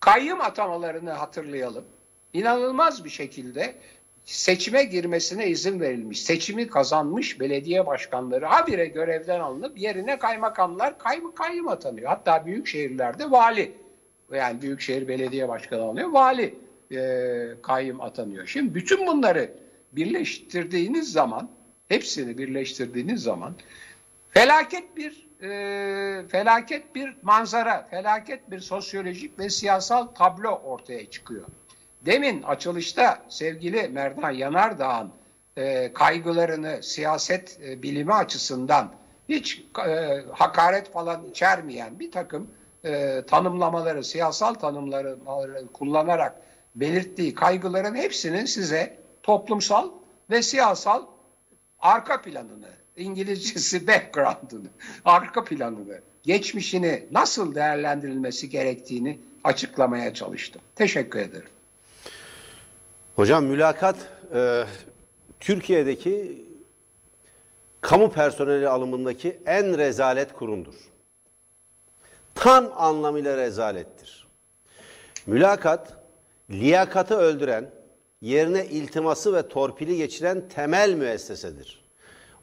Kayyım 0.00 0.40
atamalarını 0.40 1.10
hatırlayalım. 1.10 1.84
İnanılmaz 2.32 3.04
bir 3.04 3.10
şekilde 3.10 3.74
seçime 4.24 4.84
girmesine 4.84 5.48
izin 5.48 5.80
verilmiş. 5.80 6.22
Seçimi 6.22 6.66
kazanmış 6.66 7.40
belediye 7.40 7.86
başkanları 7.86 8.46
habire 8.46 8.86
görevden 8.86 9.40
alınıp 9.40 9.78
yerine 9.78 10.18
kaymakamlar 10.18 10.98
kaym 10.98 11.34
kayyum 11.34 11.68
atanıyor. 11.68 12.08
Hatta 12.08 12.46
büyük 12.46 12.66
şehirlerde 12.66 13.30
vali 13.30 13.72
yani 14.32 14.62
büyükşehir 14.62 15.08
belediye 15.08 15.48
başkanı 15.48 15.82
alınıyor. 15.82 16.10
Vali 16.10 16.54
e, 16.92 17.00
kayyum 17.62 18.00
atanıyor. 18.00 18.46
Şimdi 18.46 18.74
bütün 18.74 19.06
bunları 19.06 19.52
birleştirdiğiniz 19.92 21.12
zaman 21.12 21.50
hepsini 21.88 22.38
birleştirdiğiniz 22.38 23.22
zaman 23.22 23.54
felaket 24.30 24.96
bir 24.96 25.28
e, 25.42 26.28
felaket 26.28 26.94
bir 26.94 27.16
manzara, 27.22 27.86
felaket 27.90 28.50
bir 28.50 28.60
sosyolojik 28.60 29.38
ve 29.38 29.50
siyasal 29.50 30.06
tablo 30.06 30.48
ortaya 30.48 31.10
çıkıyor. 31.10 31.46
Demin 32.06 32.42
açılışta 32.42 33.22
sevgili 33.28 33.88
Merdan 33.88 34.30
Yanardağ'ın 34.30 35.12
e, 35.56 35.92
kaygılarını 35.92 36.82
siyaset 36.82 37.60
e, 37.64 37.82
bilimi 37.82 38.14
açısından 38.14 38.92
hiç 39.28 39.64
e, 39.88 40.22
hakaret 40.32 40.92
falan 40.92 41.24
içermeyen 41.24 41.98
bir 41.98 42.10
takım 42.10 42.50
e, 42.84 43.22
tanımlamaları, 43.26 44.04
siyasal 44.04 44.54
tanımları 44.54 45.18
kullanarak 45.72 46.34
belirttiği 46.74 47.34
kaygıların 47.34 47.94
hepsinin 47.94 48.44
size 48.44 48.98
toplumsal 49.22 49.90
ve 50.30 50.42
siyasal 50.42 51.06
arka 51.78 52.22
planını, 52.22 52.68
İngilizcesi 53.00 53.86
background'ını, 53.86 54.68
arka 55.04 55.44
planını, 55.44 56.00
geçmişini 56.22 57.06
nasıl 57.10 57.54
değerlendirilmesi 57.54 58.50
gerektiğini 58.50 59.18
açıklamaya 59.44 60.14
çalıştım. 60.14 60.62
Teşekkür 60.76 61.18
ederim. 61.18 61.48
Hocam 63.16 63.44
mülakat 63.44 63.96
e, 64.34 64.64
Türkiye'deki 65.40 66.44
kamu 67.80 68.12
personeli 68.12 68.68
alımındaki 68.68 69.40
en 69.46 69.78
rezalet 69.78 70.32
kurumdur. 70.32 70.74
Tam 72.34 72.72
anlamıyla 72.76 73.36
rezalettir. 73.36 74.26
Mülakat, 75.26 75.92
liyakatı 76.50 77.16
öldüren, 77.16 77.70
yerine 78.20 78.66
iltiması 78.66 79.34
ve 79.34 79.48
torpili 79.48 79.96
geçiren 79.96 80.48
temel 80.48 80.94
müessesedir. 80.94 81.79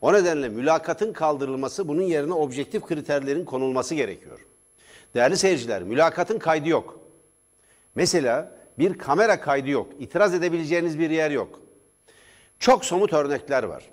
O 0.01 0.13
nedenle 0.13 0.49
mülakatın 0.49 1.13
kaldırılması, 1.13 1.87
bunun 1.87 2.01
yerine 2.01 2.33
objektif 2.33 2.85
kriterlerin 2.85 3.45
konulması 3.45 3.95
gerekiyor. 3.95 4.45
Değerli 5.15 5.37
seyirciler, 5.37 5.83
mülakatın 5.83 6.39
kaydı 6.39 6.69
yok. 6.69 6.99
Mesela 7.95 8.51
bir 8.79 8.97
kamera 8.97 9.41
kaydı 9.41 9.69
yok. 9.69 9.87
İtiraz 9.99 10.33
edebileceğiniz 10.33 10.99
bir 10.99 11.09
yer 11.09 11.31
yok. 11.31 11.59
Çok 12.59 12.85
somut 12.85 13.13
örnekler 13.13 13.63
var. 13.63 13.83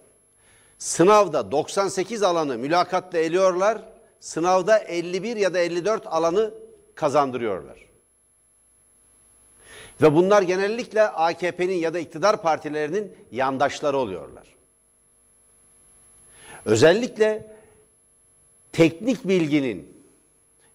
Sınavda 0.78 1.52
98 1.52 2.22
alanı 2.22 2.58
mülakatla 2.58 3.18
eliyorlar. 3.18 3.82
Sınavda 4.20 4.78
51 4.78 5.36
ya 5.36 5.54
da 5.54 5.58
54 5.58 6.06
alanı 6.06 6.54
kazandırıyorlar. 6.94 7.78
Ve 10.02 10.14
bunlar 10.14 10.42
genellikle 10.42 11.02
AKP'nin 11.02 11.74
ya 11.74 11.94
da 11.94 11.98
iktidar 11.98 12.42
partilerinin 12.42 13.16
yandaşları 13.30 13.96
oluyorlar. 13.96 14.53
Özellikle 16.64 17.54
teknik 18.72 19.28
bilginin 19.28 19.94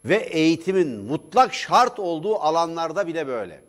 ve 0.06 0.16
eğitimin 0.16 0.88
mutlak 0.88 1.54
şart 1.54 2.00
olduğu 2.00 2.36
alanlarda 2.36 3.08
bile 3.08 3.28
böyle. 3.28 3.62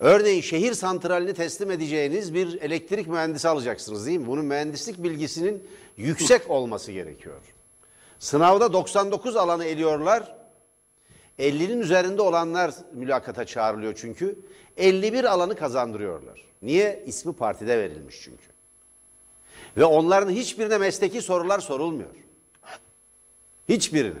Örneğin 0.00 0.40
şehir 0.40 0.74
santralini 0.74 1.34
teslim 1.34 1.70
edeceğiniz 1.70 2.34
bir 2.34 2.60
elektrik 2.62 3.06
mühendisi 3.06 3.48
alacaksınız 3.48 4.06
değil 4.06 4.18
mi? 4.18 4.26
Bunun 4.26 4.44
mühendislik 4.44 5.02
bilgisinin 5.02 5.68
yüksek 5.96 6.50
olması 6.50 6.92
gerekiyor. 6.92 7.40
Sınavda 8.18 8.72
99 8.72 9.36
alanı 9.36 9.64
eliyorlar. 9.64 10.36
50'nin 11.38 11.80
üzerinde 11.80 12.22
olanlar 12.22 12.74
mülakata 12.92 13.44
çağrılıyor 13.44 13.94
çünkü. 13.96 14.38
51 14.76 15.24
alanı 15.24 15.56
kazandırıyorlar. 15.56 16.44
Niye? 16.62 17.04
İsmi 17.06 17.32
partide 17.32 17.78
verilmiş 17.78 18.20
çünkü. 18.22 18.49
Ve 19.76 19.84
onların 19.84 20.30
hiçbirine 20.30 20.78
mesleki 20.78 21.22
sorular 21.22 21.58
sorulmuyor. 21.58 22.14
Hiçbirine. 23.68 24.18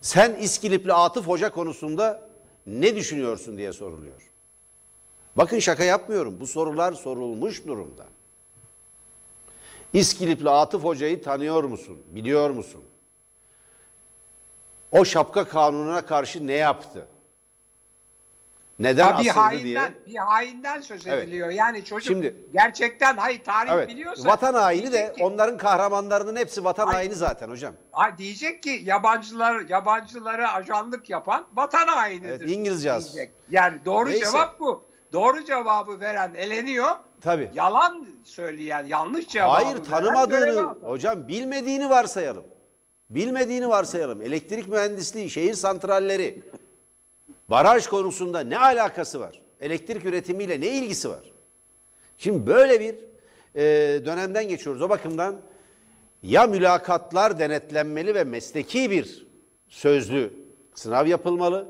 Sen 0.00 0.34
İskilipli 0.34 0.92
Atıf 0.92 1.26
Hoca 1.26 1.50
konusunda 1.50 2.28
ne 2.66 2.96
düşünüyorsun 2.96 3.58
diye 3.58 3.72
soruluyor. 3.72 4.30
Bakın 5.36 5.58
şaka 5.58 5.84
yapmıyorum. 5.84 6.40
Bu 6.40 6.46
sorular 6.46 6.92
sorulmuş 6.92 7.66
durumda. 7.66 8.06
İskilipli 9.92 10.50
Atıf 10.50 10.84
Hoca'yı 10.84 11.22
tanıyor 11.22 11.64
musun? 11.64 11.98
Biliyor 12.10 12.50
musun? 12.50 12.84
O 14.92 15.04
şapka 15.04 15.48
kanununa 15.48 16.06
karşı 16.06 16.46
ne 16.46 16.52
yaptı? 16.52 17.06
Neden 18.80 19.04
Ha, 19.12 19.20
bir 19.22 19.28
asıldı 19.28 19.40
hainden, 19.40 19.64
diye? 19.64 19.80
bir 20.06 20.14
hainden 20.16 20.80
söz 20.80 21.06
Evet. 21.06 21.24
ediliyor. 21.24 21.50
Yani 21.50 21.84
çocuk 21.84 22.06
Şimdi- 22.06 22.36
gerçekten 22.52 23.16
hayır 23.16 23.44
tarih 23.44 23.72
Evet. 23.72 23.88
biliyorsa 23.88 24.28
Vatan 24.28 24.54
haini 24.54 24.92
de 24.92 25.12
ki- 25.16 25.24
onların 25.24 25.56
kahramanlarının 25.58 26.36
hepsi 26.36 26.64
vatan 26.64 26.86
Ay- 26.88 26.94
haini 26.94 27.14
zaten 27.14 27.48
hocam. 27.50 27.74
Ay 27.92 28.18
diyecek 28.18 28.62
ki 28.62 28.80
yabancılar 28.84 29.60
yabancılara 29.68 30.52
ajanlık 30.52 31.10
yapan 31.10 31.46
vatan 31.54 31.86
hainidir. 31.86 32.28
Evet, 32.40 32.50
İngilizce 32.50 32.92
az. 32.92 33.16
Yani 33.50 33.78
doğru 33.84 34.08
Neyse. 34.08 34.24
cevap 34.24 34.60
bu. 34.60 34.84
Doğru 35.12 35.44
cevabı 35.44 36.00
veren 36.00 36.34
eleniyor. 36.34 36.90
Tabii. 37.20 37.50
Yalan 37.54 38.06
söyleyen, 38.24 38.86
yanlış 38.86 39.28
cevabı 39.28 39.64
Hayır 39.64 39.84
tanımadığını 39.84 40.74
hocam 40.82 41.28
bilmediğini 41.28 41.90
varsayalım. 41.90 42.44
Bilmediğini 43.10 43.68
varsayalım. 43.68 44.22
Elektrik 44.22 44.68
mühendisliği, 44.68 45.30
şehir 45.30 45.54
santralleri, 45.54 46.42
baraj 47.50 47.86
konusunda 47.86 48.40
ne 48.40 48.58
alakası 48.58 49.20
var? 49.20 49.40
Elektrik 49.60 50.04
üretimiyle 50.04 50.60
ne 50.60 50.68
ilgisi 50.68 51.10
var? 51.10 51.32
Şimdi 52.18 52.46
böyle 52.46 52.80
bir 52.80 52.94
e, 53.54 53.62
dönemden 54.04 54.48
geçiyoruz. 54.48 54.82
O 54.82 54.88
bakımdan 54.88 55.40
ya 56.22 56.46
mülakatlar 56.46 57.38
denetlenmeli 57.38 58.14
ve 58.14 58.24
mesleki 58.24 58.90
bir 58.90 59.26
sözlü 59.68 60.32
sınav 60.74 61.06
yapılmalı. 61.06 61.68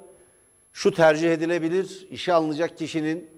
Şu 0.73 0.95
tercih 0.95 1.33
edilebilir. 1.33 2.09
İşe 2.11 2.33
alınacak 2.33 2.79
kişinin 2.79 3.31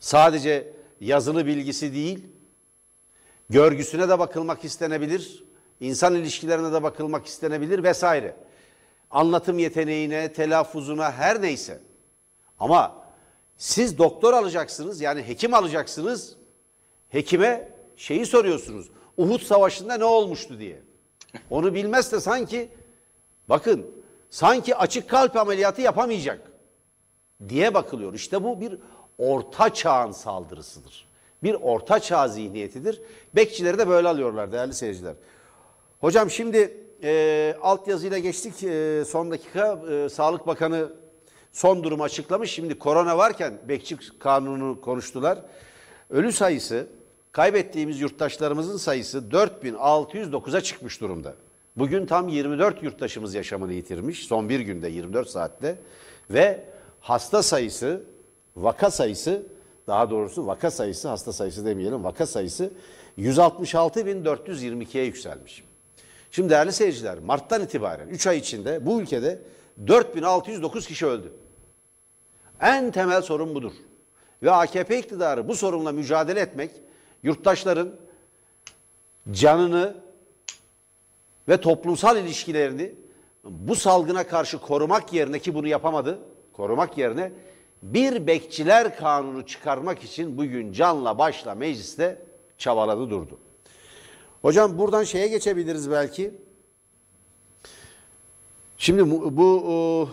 sadece 0.00 0.72
yazılı 1.00 1.46
bilgisi 1.46 1.94
değil, 1.94 2.26
görgüsüne 3.50 4.08
de 4.08 4.18
bakılmak 4.18 4.64
istenebilir, 4.64 5.44
insan 5.80 6.14
ilişkilerine 6.14 6.72
de 6.72 6.82
bakılmak 6.82 7.26
istenebilir 7.26 7.82
vesaire. 7.82 8.36
Anlatım 9.10 9.58
yeteneğine, 9.58 10.32
telaffuzuna 10.32 11.12
her 11.12 11.42
neyse. 11.42 11.80
Ama 12.58 13.06
siz 13.56 13.98
doktor 13.98 14.32
alacaksınız 14.32 15.00
yani 15.00 15.22
hekim 15.22 15.54
alacaksınız. 15.54 16.36
Hekime 17.08 17.72
şeyi 17.96 18.26
soruyorsunuz. 18.26 18.90
Uhud 19.16 19.40
Savaşı'nda 19.40 19.94
ne 19.94 20.04
olmuştu 20.04 20.58
diye. 20.58 20.82
Onu 21.50 21.74
bilmezse 21.74 22.20
sanki 22.20 22.68
bakın 23.48 23.86
sanki 24.30 24.76
açık 24.76 25.10
kalp 25.10 25.36
ameliyatı 25.36 25.82
yapamayacak 25.82 26.52
diye 27.48 27.74
bakılıyor. 27.74 28.14
İşte 28.14 28.44
bu 28.44 28.60
bir 28.60 28.78
orta 29.18 29.74
çağın 29.74 30.12
saldırısıdır. 30.12 31.06
Bir 31.42 31.54
orta 31.54 32.00
çağ 32.00 32.28
zihniyetidir. 32.28 33.02
Bekçileri 33.34 33.78
de 33.78 33.88
böyle 33.88 34.08
alıyorlar 34.08 34.52
değerli 34.52 34.74
seyirciler. 34.74 35.14
Hocam 36.00 36.30
şimdi 36.30 36.85
e, 37.02 37.54
altyazıyla 37.62 38.18
geçtik. 38.18 38.64
E, 38.64 39.04
son 39.08 39.30
dakika 39.30 39.80
e, 39.90 40.08
Sağlık 40.08 40.46
Bakanı 40.46 40.92
son 41.52 41.84
durumu 41.84 42.02
açıklamış. 42.02 42.50
Şimdi 42.50 42.78
korona 42.78 43.18
varken 43.18 43.58
bekçi 43.68 43.96
kanunu 44.18 44.80
konuştular. 44.80 45.38
Ölü 46.10 46.32
sayısı, 46.32 46.86
kaybettiğimiz 47.32 48.00
yurttaşlarımızın 48.00 48.76
sayısı 48.76 49.18
4609'a 49.18 50.60
çıkmış 50.60 51.00
durumda. 51.00 51.34
Bugün 51.76 52.06
tam 52.06 52.28
24 52.28 52.82
yurttaşımız 52.82 53.34
yaşamını 53.34 53.72
yitirmiş. 53.72 54.26
Son 54.26 54.48
bir 54.48 54.60
günde 54.60 54.88
24 54.88 55.28
saatte. 55.28 55.78
Ve 56.30 56.64
hasta 57.00 57.42
sayısı, 57.42 58.02
vaka 58.56 58.90
sayısı, 58.90 59.42
daha 59.86 60.10
doğrusu 60.10 60.46
vaka 60.46 60.70
sayısı, 60.70 61.08
hasta 61.08 61.32
sayısı 61.32 61.66
demeyelim, 61.66 62.04
vaka 62.04 62.26
sayısı 62.26 62.70
166.422'ye 63.18 65.04
yükselmiş. 65.04 65.65
Şimdi 66.30 66.50
değerli 66.50 66.72
seyirciler, 66.72 67.18
Mart'tan 67.18 67.62
itibaren 67.62 68.08
3 68.08 68.26
ay 68.26 68.38
içinde 68.38 68.86
bu 68.86 69.00
ülkede 69.00 69.42
4609 69.86 70.86
kişi 70.86 71.06
öldü. 71.06 71.32
En 72.60 72.90
temel 72.90 73.22
sorun 73.22 73.54
budur. 73.54 73.72
Ve 74.42 74.50
AKP 74.50 74.98
iktidarı 74.98 75.48
bu 75.48 75.54
sorunla 75.54 75.92
mücadele 75.92 76.40
etmek, 76.40 76.70
yurttaşların 77.22 77.92
canını 79.30 79.94
ve 81.48 81.60
toplumsal 81.60 82.16
ilişkilerini 82.16 82.94
bu 83.44 83.74
salgına 83.74 84.26
karşı 84.26 84.58
korumak 84.58 85.12
yerine 85.12 85.38
ki 85.38 85.54
bunu 85.54 85.66
yapamadı, 85.66 86.18
korumak 86.52 86.98
yerine 86.98 87.32
bir 87.82 88.26
bekçiler 88.26 88.96
kanunu 88.96 89.46
çıkarmak 89.46 90.04
için 90.04 90.38
bugün 90.38 90.72
canla 90.72 91.18
başla 91.18 91.54
mecliste 91.54 92.22
çabaladı 92.58 93.10
durdu. 93.10 93.38
Hocam 94.42 94.78
buradan 94.78 95.04
şeye 95.04 95.28
geçebiliriz 95.28 95.90
belki. 95.90 96.34
Şimdi 98.78 99.10
bu, 99.10 99.36
bu 99.36 99.64
o, 99.66 100.08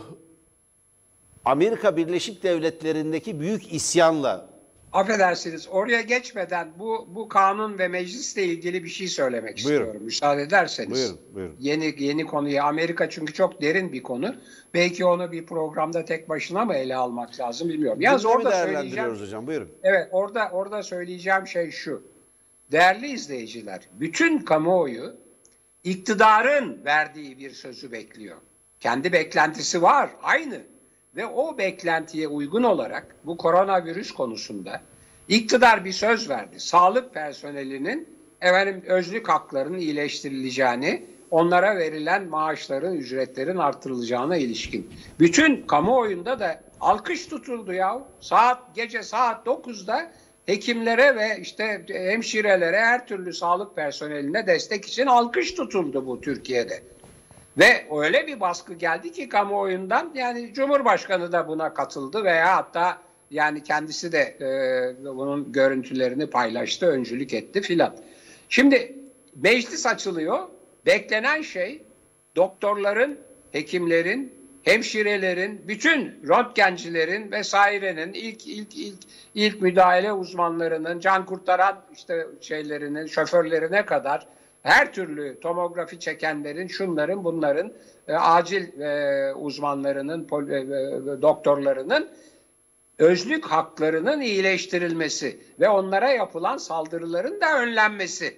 Amerika 1.46 1.98
Birleşik 1.98 2.44
Devletleri'ndeki 2.44 3.40
büyük 3.40 3.74
isyanla 3.74 4.54
Affedersiniz 4.94 5.68
oraya 5.72 6.02
geçmeden 6.02 6.68
bu 6.80 7.08
bu 7.16 7.28
kanun 7.30 7.78
ve 7.80 7.88
meclisle 7.88 8.44
ilgili 8.44 8.84
bir 8.84 8.90
şey 8.90 9.08
söylemek 9.08 9.44
Buyurun. 9.66 9.80
istiyorum 9.82 10.04
müsaade 10.04 10.42
ederseniz. 10.42 10.92
Buyurun, 10.92 11.20
buyurun. 11.36 11.56
Yeni 11.60 11.96
yeni 11.98 12.26
konuya 12.26 12.64
Amerika 12.64 13.10
çünkü 13.10 13.34
çok 13.34 13.62
derin 13.62 13.94
bir 13.94 14.04
konu. 14.04 14.36
Belki 14.74 15.06
onu 15.06 15.32
bir 15.32 15.46
programda 15.46 16.06
tek 16.06 16.30
başına 16.30 16.66
mı 16.66 16.74
ele 16.74 16.96
almak 16.96 17.40
lazım 17.40 17.70
bilmiyorum. 17.70 18.02
Yalnız 18.02 18.26
orada 18.26 18.52
söyleyeceğim. 18.52 19.10
hocam. 19.10 19.48
Buyurun. 19.48 19.70
Evet 19.84 20.08
orada 20.12 20.50
orada 20.52 20.84
söyleyeceğim 20.84 21.48
şey 21.48 21.72
şu. 21.72 22.13
Değerli 22.74 23.08
izleyiciler, 23.08 23.82
bütün 23.94 24.40
kamuoyu 24.40 25.16
iktidarın 25.84 26.86
verdiği 26.86 27.40
bir 27.40 27.52
sözü 27.52 27.92
bekliyor. 27.92 28.38
Kendi 28.80 29.12
beklentisi 29.12 29.82
var, 29.82 30.10
aynı. 30.24 30.62
Ve 31.16 31.26
o 31.26 31.58
beklentiye 31.58 32.28
uygun 32.28 32.64
olarak 32.64 33.16
bu 33.24 33.38
koronavirüs 33.38 34.12
konusunda 34.12 34.82
iktidar 35.28 35.86
bir 35.86 35.92
söz 35.92 36.30
verdi. 36.30 36.60
Sağlık 36.60 37.14
personelinin 37.14 38.18
efendim 38.42 38.84
özlük 38.88 39.30
haklarının 39.30 39.78
iyileştirileceğini, 39.78 41.06
onlara 41.32 41.78
verilen 41.78 42.28
maaşların, 42.28 42.96
ücretlerin 42.96 43.58
artırılacağına 43.58 44.38
ilişkin. 44.38 44.92
Bütün 45.20 45.68
kamuoyunda 45.68 46.40
da 46.40 46.62
alkış 46.82 47.28
tutuldu 47.28 47.74
ya. 47.74 48.02
Saat 48.20 48.76
gece 48.76 49.04
saat 49.04 49.48
9'da 49.48 50.12
hekimlere 50.46 51.16
ve 51.16 51.38
işte 51.42 51.86
hemşirelere 51.88 52.80
her 52.80 53.08
türlü 53.08 53.34
sağlık 53.34 53.76
personeline 53.76 54.48
destek 54.48 54.86
için 54.86 55.06
alkış 55.06 55.54
tutuldu 55.54 56.06
bu 56.08 56.22
Türkiye'de. 56.22 56.84
Ve 57.58 57.86
öyle 58.02 58.28
bir 58.28 58.40
baskı 58.40 58.74
geldi 58.74 59.12
ki 59.12 59.30
kamuoyundan 59.30 60.12
yani 60.16 60.54
Cumhurbaşkanı 60.54 61.32
da 61.32 61.48
buna 61.48 61.74
katıldı 61.74 62.24
veya 62.24 62.56
hatta 62.56 62.98
yani 63.32 63.64
kendisi 63.64 64.12
de 64.12 64.20
e, 64.20 65.06
bunun 65.06 65.52
görüntülerini 65.52 66.28
paylaştı, 66.28 66.86
öncülük 66.86 67.34
etti 67.34 67.62
filan. 67.62 67.96
Şimdi 68.50 68.96
meclis 69.36 69.86
açılıyor. 69.86 70.40
Beklenen 70.86 71.42
şey 71.42 71.84
doktorların, 72.36 73.20
hekimlerin, 73.52 74.34
hemşirelerin, 74.64 75.68
bütün 75.68 76.22
röntgencilerin 76.28 77.32
vesairenin 77.32 78.14
ilk 78.14 78.48
ilk 78.48 78.76
ilk 78.76 79.00
ilk 79.36 79.62
müdahale 79.62 80.14
uzmanlarının, 80.14 81.00
can 81.00 81.26
kurtaran 81.26 81.82
işte 81.94 82.28
şeylerinin, 82.42 83.06
şoförlerine 83.06 83.86
kadar 83.86 84.28
her 84.64 84.94
türlü 84.94 85.40
tomografi 85.40 86.00
çekenlerin, 86.00 86.68
şunların, 86.68 87.24
bunların, 87.24 87.74
e, 88.08 88.14
acil 88.14 88.82
e, 88.82 89.34
uzmanlarının, 89.34 90.28
pol, 90.28 90.50
e, 90.50 90.60
e, 90.60 91.22
doktorlarının 91.22 92.10
özlük 92.98 93.46
haklarının 93.46 94.22
iyileştirilmesi 94.22 95.40
ve 95.60 95.70
onlara 95.70 96.10
yapılan 96.10 96.58
saldırıların 96.58 97.42
da 97.42 97.62
önlenmesi. 97.62 98.38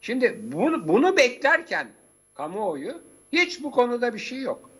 Şimdi 0.00 0.40
bunu, 0.42 0.88
bunu 0.88 1.16
beklerken 1.16 1.88
kamuoyu 2.34 3.00
hiç 3.32 3.62
bu 3.62 3.70
konuda 3.70 4.14
bir 4.14 4.18
şey 4.18 4.40
yok. 4.40 4.70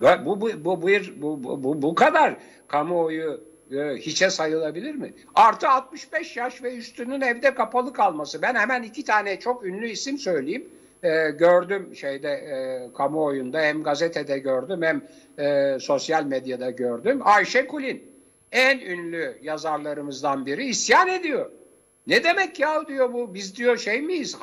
Bu, 0.00 0.40
bu, 0.40 0.64
bu, 0.64 0.82
bu, 0.82 0.82
bu, 1.22 1.64
bu, 1.64 1.82
bu 1.82 1.94
kadar 1.94 2.36
kamuoyu 2.68 3.40
e, 3.72 3.96
hiçe 3.96 4.30
sayılabilir 4.30 4.94
mi? 4.94 5.14
Artı 5.34 5.68
65 5.68 6.36
yaş 6.36 6.62
ve 6.62 6.76
üstünün 6.76 7.20
evde 7.20 7.54
kapalı 7.54 7.92
kalması. 7.92 8.42
Ben 8.42 8.54
hemen 8.54 8.82
iki 8.82 9.04
tane 9.04 9.40
çok 9.40 9.64
ünlü 9.64 9.88
isim 9.88 10.18
söyleyeyim. 10.18 10.68
E, 11.02 11.30
gördüm 11.30 11.96
şeyde 11.96 12.28
e, 12.28 12.88
kamuoyunda 12.96 13.60
hem 13.60 13.82
gazetede 13.82 14.38
gördüm 14.38 14.82
hem 14.82 15.02
e, 15.38 15.78
sosyal 15.80 16.24
medyada 16.24 16.70
gördüm. 16.70 17.20
Ayşe 17.24 17.66
Kulin 17.66 18.10
en 18.52 18.78
ünlü 18.78 19.38
yazarlarımızdan 19.42 20.46
biri 20.46 20.66
isyan 20.66 21.08
ediyor. 21.08 21.50
Ne 22.10 22.24
demek 22.24 22.60
ya 22.60 22.86
diyor 22.88 23.12
bu? 23.12 23.34
Biz 23.34 23.56
diyor 23.56 23.76
şey 23.76 24.02
miyiz? 24.02 24.38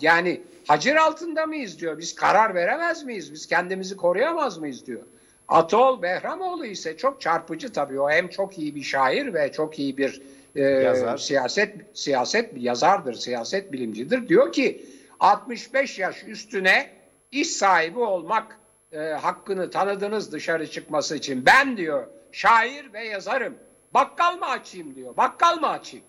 Yani 0.00 0.40
hacir 0.66 0.96
altında 0.96 1.46
mıyız 1.46 1.80
diyor? 1.80 1.98
Biz 1.98 2.14
karar 2.14 2.54
veremez 2.54 3.04
miyiz? 3.04 3.32
Biz 3.32 3.46
kendimizi 3.46 3.96
koruyamaz 3.96 4.58
mıyız 4.58 4.86
diyor. 4.86 5.02
Atol 5.48 6.02
Behramoğlu 6.02 6.66
ise 6.66 6.96
çok 6.96 7.20
çarpıcı 7.20 7.72
tabii. 7.72 8.00
O 8.00 8.10
hem 8.10 8.28
çok 8.28 8.58
iyi 8.58 8.74
bir 8.74 8.82
şair 8.82 9.34
ve 9.34 9.52
çok 9.52 9.78
iyi 9.78 9.96
bir 9.96 10.22
e, 10.54 10.62
Yazar. 10.62 11.18
siyaset 11.18 11.74
siyaset 11.94 12.50
yazardır 12.56 13.14
siyaset 13.14 13.72
bilimcidir. 13.72 14.28
Diyor 14.28 14.52
ki 14.52 14.86
65 15.20 15.98
yaş 15.98 16.24
üstüne 16.26 16.90
iş 17.32 17.50
sahibi 17.50 17.98
olmak 17.98 18.58
e, 18.92 18.98
hakkını 18.98 19.70
tanıdınız 19.70 20.32
dışarı 20.32 20.70
çıkması 20.70 21.16
için. 21.16 21.46
Ben 21.46 21.76
diyor 21.76 22.06
şair 22.32 22.92
ve 22.92 23.04
yazarım. 23.04 23.54
Bakkal 23.94 24.38
mı 24.38 24.46
açayım 24.46 24.94
diyor. 24.94 25.16
Bakkal 25.16 25.60
mı 25.60 25.68
açayım 25.68 26.06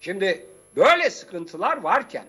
Şimdi 0.00 0.46
böyle 0.76 1.10
sıkıntılar 1.10 1.76
varken, 1.76 2.24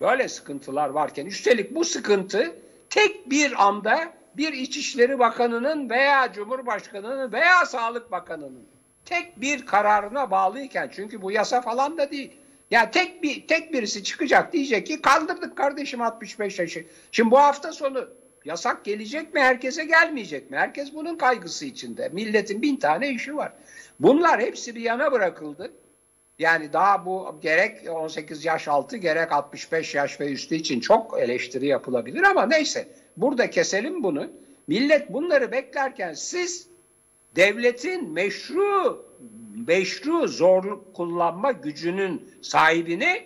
böyle 0.00 0.28
sıkıntılar 0.28 0.88
varken, 0.88 1.26
üstelik 1.26 1.74
bu 1.74 1.84
sıkıntı 1.84 2.56
tek 2.90 3.30
bir 3.30 3.66
anda 3.66 4.12
bir 4.36 4.52
İçişleri 4.52 5.18
Bakanı'nın 5.18 5.90
veya 5.90 6.32
Cumhurbaşkanı'nın 6.32 7.32
veya 7.32 7.66
Sağlık 7.66 8.10
Bakanı'nın 8.10 8.66
tek 9.04 9.40
bir 9.40 9.66
kararına 9.66 10.30
bağlıyken, 10.30 10.90
çünkü 10.94 11.22
bu 11.22 11.32
yasa 11.32 11.60
falan 11.60 11.98
da 11.98 12.10
değil. 12.10 12.32
Ya 12.70 12.90
tek 12.90 13.22
bir 13.22 13.46
tek 13.46 13.72
birisi 13.72 14.04
çıkacak 14.04 14.52
diyecek 14.52 14.86
ki 14.86 15.02
kaldırdık 15.02 15.56
kardeşim 15.56 16.02
65 16.02 16.58
yaşı. 16.58 16.86
Şimdi 17.12 17.30
bu 17.30 17.38
hafta 17.38 17.72
sonu 17.72 18.08
yasak 18.44 18.84
gelecek 18.84 19.34
mi 19.34 19.40
herkese 19.40 19.84
gelmeyecek 19.84 20.50
mi? 20.50 20.56
Herkes 20.56 20.94
bunun 20.94 21.16
kaygısı 21.16 21.64
içinde. 21.64 22.08
Milletin 22.08 22.62
bin 22.62 22.76
tane 22.76 23.10
işi 23.10 23.36
var. 23.36 23.52
Bunlar 24.00 24.40
hepsi 24.40 24.74
bir 24.74 24.80
yana 24.80 25.12
bırakıldı. 25.12 25.72
Yani 26.38 26.72
daha 26.72 27.06
bu 27.06 27.38
gerek 27.42 27.90
18 27.90 28.44
yaş 28.44 28.68
altı 28.68 28.96
gerek 28.96 29.32
65 29.32 29.94
yaş 29.94 30.20
ve 30.20 30.32
üstü 30.32 30.54
için 30.54 30.80
çok 30.80 31.18
eleştiri 31.20 31.66
yapılabilir 31.66 32.22
ama 32.22 32.46
neyse 32.46 32.88
burada 33.16 33.50
keselim 33.50 34.02
bunu. 34.02 34.30
Millet 34.66 35.12
bunları 35.12 35.52
beklerken 35.52 36.12
siz 36.12 36.68
devletin 37.36 38.10
meşru 38.10 39.06
meşru 39.66 40.28
zor 40.28 40.92
kullanma 40.94 41.52
gücünün 41.52 42.30
sahibini 42.42 43.22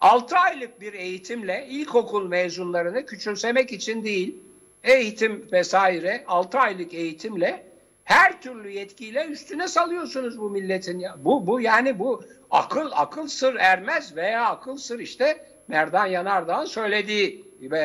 6 0.00 0.36
aylık 0.36 0.80
bir 0.80 0.92
eğitimle 0.92 1.66
ilkokul 1.68 2.28
mezunlarını 2.28 3.06
küçümsemek 3.06 3.72
için 3.72 4.04
değil 4.04 4.36
eğitim 4.84 5.48
vesaire 5.52 6.24
6 6.26 6.58
aylık 6.58 6.94
eğitimle 6.94 7.71
her 8.04 8.42
türlü 8.42 8.70
yetkiyle 8.70 9.26
üstüne 9.26 9.68
salıyorsunuz 9.68 10.38
bu 10.38 10.50
milletin. 10.50 11.04
Bu 11.16 11.46
bu 11.46 11.60
yani 11.60 11.98
bu 11.98 12.24
akıl 12.50 12.90
akıl 12.92 13.26
sır 13.26 13.54
ermez 13.54 14.16
veya 14.16 14.46
akıl 14.46 14.76
sır 14.76 14.98
işte 14.98 15.46
Merdan 15.68 16.06
Yanardağ'ın 16.06 16.64
söylediği 16.64 17.44
e, 17.72 17.78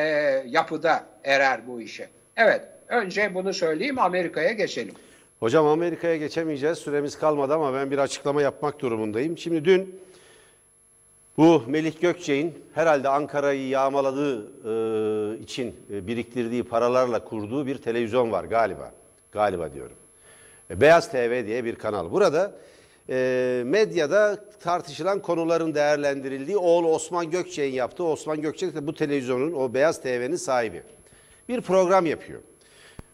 yapıda 0.46 1.06
erer 1.24 1.66
bu 1.66 1.80
işe. 1.80 2.08
Evet 2.36 2.62
önce 2.88 3.34
bunu 3.34 3.54
söyleyeyim 3.54 3.98
Amerika'ya 3.98 4.52
geçelim. 4.52 4.94
Hocam 5.40 5.66
Amerika'ya 5.66 6.16
geçemeyeceğiz. 6.16 6.78
Süremiz 6.78 7.18
kalmadı 7.18 7.54
ama 7.54 7.74
ben 7.74 7.90
bir 7.90 7.98
açıklama 7.98 8.42
yapmak 8.42 8.80
durumundayım. 8.80 9.38
Şimdi 9.38 9.64
dün 9.64 10.00
bu 11.36 11.62
Melih 11.66 12.00
Gökçe'nin 12.00 12.64
herhalde 12.74 13.08
Ankara'yı 13.08 13.68
yağmaladığı 13.68 14.38
e, 14.38 15.38
için 15.38 15.76
e, 15.92 16.06
biriktirdiği 16.06 16.62
paralarla 16.62 17.24
kurduğu 17.24 17.66
bir 17.66 17.78
televizyon 17.78 18.32
var 18.32 18.44
galiba. 18.44 18.92
Galiba 19.32 19.74
diyorum. 19.74 19.96
E, 20.70 20.80
Beyaz 20.80 21.10
TV 21.10 21.46
diye 21.46 21.64
bir 21.64 21.74
kanal. 21.74 22.10
Burada 22.10 22.52
e, 23.10 23.62
medyada 23.66 24.44
tartışılan 24.60 25.22
konuların 25.22 25.74
değerlendirildiği 25.74 26.56
oğlu 26.56 26.88
Osman 26.88 27.30
Gökçe'nin 27.30 27.72
yaptığı 27.72 28.04
Osman 28.04 28.42
Gökçe 28.42 28.74
de 28.74 28.86
bu 28.86 28.94
televizyonun 28.94 29.52
o 29.52 29.74
Beyaz 29.74 30.02
TV'nin 30.02 30.36
sahibi. 30.36 30.82
Bir 31.48 31.60
program 31.60 32.06
yapıyor. 32.06 32.40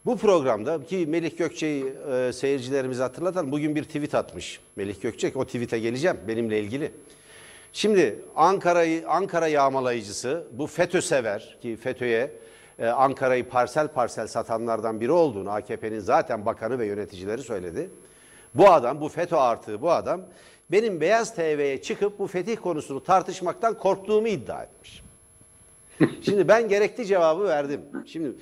Bu 0.07 0.19
programda 0.19 0.85
ki 0.85 1.07
Melih 1.09 1.39
Gökçe'yi 1.39 1.95
e, 2.13 2.33
seyircilerimize 2.33 3.03
hatırlatan 3.03 3.53
bugün 3.53 3.75
bir 3.75 3.85
tweet 3.85 4.15
atmış. 4.15 4.61
Melih 4.77 5.01
Gökçe 5.01 5.33
o 5.35 5.45
tweet'e 5.45 5.79
geleceğim 5.79 6.17
benimle 6.29 6.61
ilgili. 6.61 6.93
Şimdi 7.73 8.19
Ankara'yı 8.37 9.09
Ankara 9.09 9.49
yağmalayıcısı 9.49 10.45
bu 10.53 10.67
FETÖ 10.67 11.03
sever 11.03 11.59
ki 11.63 11.77
FETÖ'ye 11.77 12.31
e, 12.79 12.87
Ankara'yı 12.87 13.49
parsel 13.49 13.89
parsel 13.89 14.27
satanlardan 14.27 15.01
biri 15.01 15.13
olduğunu 15.13 15.51
AKP'nin 15.51 16.01
zaten 16.01 16.47
bakanı 16.47 16.79
ve 16.79 16.87
yöneticileri 16.87 17.43
söyledi. 17.43 17.91
Bu 18.55 18.71
adam 18.71 19.01
bu 19.01 19.09
FETÖ 19.09 19.37
artığı 19.37 19.83
bu 19.83 19.91
adam 19.91 20.21
benim 20.71 21.01
Beyaz 21.01 21.35
TV'ye 21.35 21.83
çıkıp 21.83 22.19
bu 22.19 22.27
fetih 22.27 22.57
konusunu 22.57 23.05
tartışmaktan 23.05 23.79
korktuğumu 23.79 24.29
iddia 24.29 24.63
etmiş. 24.63 25.05
Şimdi 26.25 26.49
ben 26.49 26.69
gerekli 26.69 27.07
cevabı 27.07 27.45
verdim. 27.45 27.81
Şimdi 28.07 28.33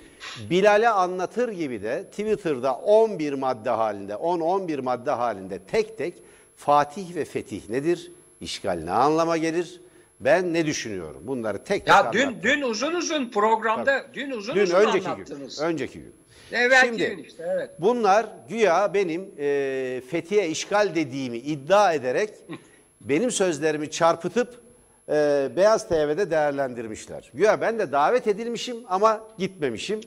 Bilal'e 0.50 0.88
anlatır 0.88 1.48
gibi 1.48 1.82
de 1.82 2.04
Twitter'da 2.04 2.74
11 2.74 3.32
madde 3.32 3.70
halinde, 3.70 4.12
10-11 4.12 4.80
madde 4.80 5.10
halinde 5.10 5.58
tek 5.58 5.98
tek 5.98 6.22
Fatih 6.56 7.14
ve 7.14 7.24
Fetih 7.24 7.68
nedir? 7.68 8.12
İşgal 8.40 8.80
ne 8.84 8.92
anlama 8.92 9.36
gelir? 9.36 9.80
Ben 10.24 10.54
ne 10.54 10.66
düşünüyorum? 10.66 11.22
Bunları 11.26 11.58
tek 11.58 11.66
tek 11.68 11.88
Ya 11.88 12.00
anlattım. 12.00 12.20
dün 12.20 12.42
dün 12.42 12.62
uzun 12.62 12.92
uzun 12.94 13.30
programda 13.30 14.04
dün 14.14 14.30
uzun 14.30 14.54
Dün 14.54 14.62
uzun 14.62 14.76
önceki 14.76 15.08
anlattınız. 15.08 15.58
gün. 15.58 15.64
Önceki 15.66 15.98
gün. 16.00 16.14
Evvelki 16.52 16.86
Şimdi 16.86 17.06
gün 17.16 17.24
işte 17.24 17.44
evet. 17.54 17.70
bunlar 17.78 18.26
güya 18.48 18.94
benim 18.94 19.30
e, 19.38 20.02
Fethiye 20.10 20.48
işgal 20.48 20.94
dediğimi 20.94 21.36
iddia 21.38 21.92
ederek 21.92 22.30
benim 23.00 23.30
sözlerimi 23.30 23.90
çarpıtıp 23.90 24.60
e, 25.08 25.48
Beyaz 25.56 25.88
TV'de 25.88 26.30
değerlendirmişler. 26.30 27.30
Güya 27.34 27.60
ben 27.60 27.78
de 27.78 27.92
davet 27.92 28.26
edilmişim 28.26 28.76
ama 28.88 29.20
gitmemişim. 29.38 30.00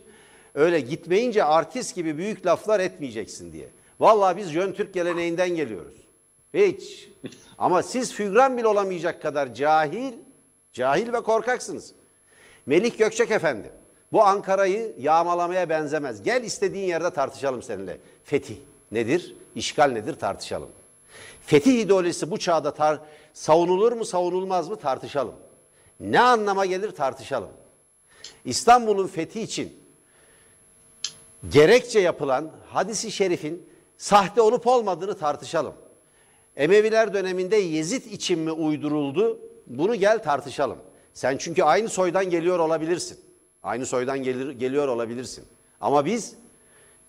Öyle 0.53 0.79
gitmeyince 0.79 1.43
artist 1.43 1.95
gibi 1.95 2.17
büyük 2.17 2.45
laflar 2.45 2.79
etmeyeceksin 2.79 3.53
diye. 3.53 3.67
Vallahi 3.99 4.37
biz 4.37 4.49
Jön 4.49 4.71
Türk 4.71 4.93
geleneğinden 4.93 5.49
geliyoruz. 5.49 6.04
Hiç. 6.55 7.09
Ama 7.57 7.83
siz 7.83 8.13
fügran 8.13 8.57
bile 8.57 8.67
olamayacak 8.67 9.21
kadar 9.21 9.53
cahil, 9.53 10.13
cahil 10.73 11.13
ve 11.13 11.21
korkaksınız. 11.21 11.93
Melih 12.65 12.97
Gökçek 12.97 13.31
Efendi, 13.31 13.71
bu 14.11 14.23
Ankara'yı 14.23 14.95
yağmalamaya 14.99 15.69
benzemez. 15.69 16.23
Gel 16.23 16.43
istediğin 16.43 16.87
yerde 16.87 17.09
tartışalım 17.09 17.63
seninle. 17.63 17.97
Fetih 18.23 18.55
nedir, 18.91 19.35
işgal 19.55 19.91
nedir 19.91 20.13
tartışalım. 20.13 20.69
Fetih 21.41 21.79
ideolojisi 21.79 22.31
bu 22.31 22.37
çağda 22.37 22.69
tar- 22.69 22.99
savunulur 23.33 23.91
mu 23.91 24.05
savunulmaz 24.05 24.69
mı 24.69 24.75
tartışalım. 24.75 25.35
Ne 25.99 26.19
anlama 26.19 26.65
gelir 26.65 26.91
tartışalım. 26.91 27.49
İstanbul'un 28.45 29.07
fethi 29.07 29.41
için 29.41 29.79
gerekçe 31.49 31.99
yapılan 31.99 32.51
hadisi 32.69 33.11
şerifin 33.11 33.69
sahte 33.97 34.41
olup 34.41 34.67
olmadığını 34.67 35.17
tartışalım. 35.17 35.73
Emeviler 36.57 37.13
döneminde 37.13 37.55
Yezid 37.55 38.05
için 38.05 38.39
mi 38.39 38.51
uyduruldu? 38.51 39.39
Bunu 39.67 39.95
gel 39.95 40.23
tartışalım. 40.23 40.77
Sen 41.13 41.37
çünkü 41.37 41.63
aynı 41.63 41.89
soydan 41.89 42.29
geliyor 42.29 42.59
olabilirsin. 42.59 43.19
Aynı 43.63 43.85
soydan 43.85 44.23
gelir, 44.23 44.51
geliyor 44.51 44.87
olabilirsin. 44.87 45.45
Ama 45.81 46.05
biz 46.05 46.35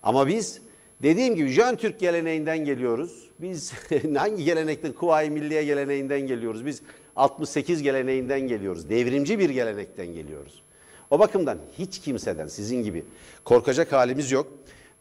ama 0.03 0.27
biz 0.27 0.63
dediğim 1.03 1.35
gibi 1.35 1.49
Jön 1.49 1.77
Türk 1.77 2.01
geleneğinden 2.01 2.59
geliyoruz. 2.59 3.31
Biz 3.39 3.73
hangi 4.17 4.45
gelenekten? 4.45 4.93
Kuvayi 4.93 5.31
Milliye 5.31 5.65
geleneğinden 5.65 6.21
geliyoruz. 6.21 6.67
Biz 6.67 6.83
68 7.17 7.83
geleneğinden 7.83 8.41
geliyoruz. 8.41 8.89
Devrimci 8.89 9.39
bir 9.39 9.51
gelenekten 9.51 10.07
geliyoruz. 10.07 10.63
O 11.11 11.19
bakımdan 11.19 11.59
hiç 11.79 11.99
kimseden 11.99 12.47
sizin 12.47 12.83
gibi 12.83 13.05
korkacak 13.45 13.93
halimiz 13.93 14.33
yok. 14.33 14.47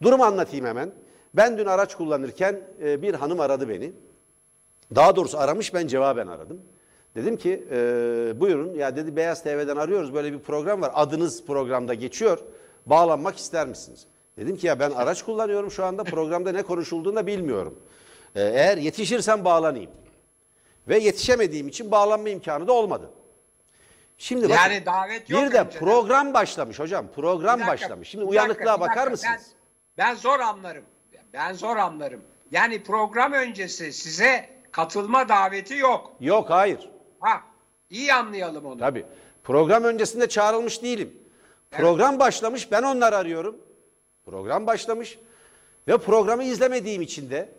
Durumu 0.01 0.23
anlatayım 0.23 0.65
hemen. 0.65 0.91
Ben 1.34 1.58
dün 1.58 1.65
araç 1.65 1.95
kullanırken 1.95 2.62
e, 2.84 3.01
bir 3.01 3.13
hanım 3.13 3.39
aradı 3.39 3.69
beni. 3.69 3.91
Daha 4.95 5.15
doğrusu 5.15 5.38
aramış 5.39 5.74
ben 5.74 5.88
cevaben 5.88 6.28
aradım. 6.28 6.62
Dedim 7.15 7.38
ki 7.38 7.67
e, 7.71 7.78
buyurun 8.39 8.74
ya 8.74 8.95
dedi 8.95 9.15
Beyaz 9.15 9.43
TV'den 9.43 9.78
arıyoruz 9.78 10.13
böyle 10.13 10.34
bir 10.34 10.39
program 10.39 10.82
var. 10.82 10.91
Adınız 10.93 11.45
programda 11.45 11.93
geçiyor. 11.93 12.39
Bağlanmak 12.86 13.38
ister 13.38 13.67
misiniz? 13.67 14.06
Dedim 14.38 14.58
ki 14.58 14.67
ya 14.67 14.80
ben 14.80 14.91
araç 14.91 15.24
kullanıyorum 15.24 15.71
şu 15.71 15.86
anda 15.86 16.04
programda 16.04 16.52
ne 16.52 16.62
konuşulduğunu 16.63 17.15
da 17.15 17.28
bilmiyorum. 17.28 17.80
E, 18.36 18.41
eğer 18.41 18.78
yetişirsem 18.78 19.45
bağlanayım. 19.45 19.91
Ve 20.88 20.98
yetişemediğim 21.00 21.67
için 21.67 21.91
bağlanma 21.91 22.30
imkanı 22.30 22.67
da 22.67 22.74
olmadı. 22.74 23.10
Şimdi 24.17 24.43
bakın, 24.50 24.56
Yani 24.56 24.86
davet 24.86 25.30
yok 25.30 25.41
Bir 25.41 25.52
de 25.52 25.60
önceden. 25.60 25.80
program 25.80 26.34
başlamış 26.34 26.80
hocam. 26.80 27.06
Program 27.15 27.60
dakika, 27.60 27.67
başlamış. 27.74 28.10
Şimdi 28.10 28.21
dakika, 28.26 28.32
uyanıklığa 28.32 28.76
bir 28.76 28.82
bakar 28.82 28.95
dakika. 28.95 29.10
mısınız? 29.10 29.52
Ben, 29.98 30.08
ben 30.08 30.15
zor 30.15 30.39
anlarım. 30.39 30.84
Ben 31.34 31.54
zor 31.54 31.78
anlarım. 31.78 32.21
Yani 32.52 32.84
program 32.84 33.34
öncesi 33.34 33.93
size 33.93 34.50
katılma 34.75 35.29
daveti 35.29 35.75
yok. 35.75 36.11
Yok 36.19 36.49
hayır. 36.49 36.89
Ha, 37.19 37.41
iyi 37.89 38.13
anlayalım 38.13 38.65
onu. 38.65 38.79
Tabii. 38.79 39.05
Program 39.43 39.83
öncesinde 39.83 40.29
çağrılmış 40.29 40.83
değilim. 40.83 41.13
Program 41.71 42.19
başlamış 42.19 42.71
ben 42.71 42.83
onları 42.83 43.17
arıyorum. 43.17 43.57
Program 44.25 44.67
başlamış 44.67 45.19
ve 45.88 45.97
programı 45.97 46.43
izlemediğim 46.43 47.01
için 47.01 47.29
de 47.29 47.49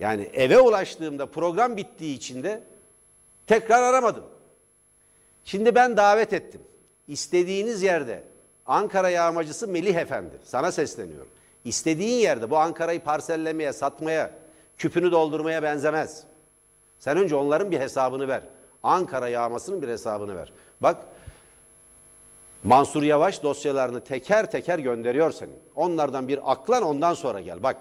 yani 0.00 0.22
eve 0.22 0.60
ulaştığımda 0.60 1.26
program 1.26 1.76
bittiği 1.76 2.16
için 2.16 2.42
de 2.42 2.62
tekrar 3.46 3.82
aramadım. 3.82 4.24
Şimdi 5.44 5.74
ben 5.74 5.96
davet 5.96 6.32
ettim. 6.32 6.60
İstediğiniz 7.08 7.82
yerde 7.82 8.24
Ankara 8.66 9.10
yağmacısı 9.10 9.68
Melih 9.68 9.94
Efendi 9.94 10.34
sana 10.44 10.72
sesleniyorum. 10.72 11.28
İstediğin 11.64 12.18
yerde 12.18 12.50
bu 12.50 12.58
Ankara'yı 12.58 13.00
parsellemeye, 13.00 13.72
satmaya, 13.72 14.47
küpünü 14.78 15.12
doldurmaya 15.12 15.62
benzemez. 15.62 16.24
Sen 16.98 17.16
önce 17.16 17.36
onların 17.36 17.70
bir 17.70 17.80
hesabını 17.80 18.28
ver. 18.28 18.42
Ankara 18.82 19.28
yağmasının 19.28 19.82
bir 19.82 19.88
hesabını 19.88 20.36
ver. 20.36 20.52
Bak 20.80 20.96
Mansur 22.64 23.02
Yavaş 23.02 23.42
dosyalarını 23.42 24.00
teker 24.00 24.50
teker 24.50 24.78
gönderiyor 24.78 25.30
senin. 25.30 25.58
Onlardan 25.74 26.28
bir 26.28 26.52
aklan 26.52 26.82
ondan 26.82 27.14
sonra 27.14 27.40
gel. 27.40 27.62
Bak 27.62 27.76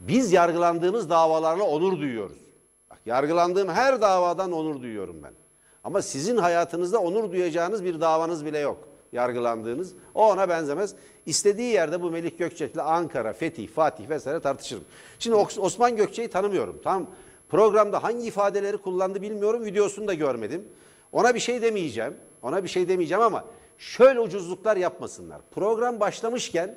biz 0.00 0.32
yargılandığımız 0.32 1.10
davalarla 1.10 1.64
onur 1.64 2.00
duyuyoruz. 2.00 2.38
Bak, 2.90 2.98
yargılandığım 3.06 3.68
her 3.68 4.00
davadan 4.00 4.52
onur 4.52 4.82
duyuyorum 4.82 5.22
ben. 5.22 5.32
Ama 5.84 6.02
sizin 6.02 6.36
hayatınızda 6.36 6.98
onur 6.98 7.32
duyacağınız 7.32 7.84
bir 7.84 8.00
davanız 8.00 8.44
bile 8.44 8.58
yok. 8.58 8.88
Yargılandığınız. 9.12 9.92
O 10.14 10.30
ona 10.30 10.48
benzemez. 10.48 10.94
İstediği 11.26 11.72
yerde 11.72 12.02
bu 12.02 12.10
Melih 12.10 12.38
Gökçek'le 12.38 12.78
Ankara, 12.78 13.32
Fetih, 13.32 13.68
Fatih 13.68 14.08
vesaire 14.08 14.40
tartışırım. 14.40 14.84
Şimdi 15.18 15.36
Os- 15.36 15.60
Osman 15.60 15.96
Gökçek'i 15.96 16.30
tanımıyorum. 16.30 16.80
Tam 16.84 17.06
programda 17.48 18.02
hangi 18.02 18.26
ifadeleri 18.26 18.76
kullandı 18.76 19.22
bilmiyorum. 19.22 19.64
Videosunu 19.64 20.08
da 20.08 20.14
görmedim. 20.14 20.68
Ona 21.12 21.34
bir 21.34 21.40
şey 21.40 21.62
demeyeceğim. 21.62 22.14
Ona 22.42 22.64
bir 22.64 22.68
şey 22.68 22.88
demeyeceğim 22.88 23.22
ama 23.22 23.44
şöyle 23.78 24.20
ucuzluklar 24.20 24.76
yapmasınlar. 24.76 25.40
Program 25.54 26.00
başlamışken 26.00 26.74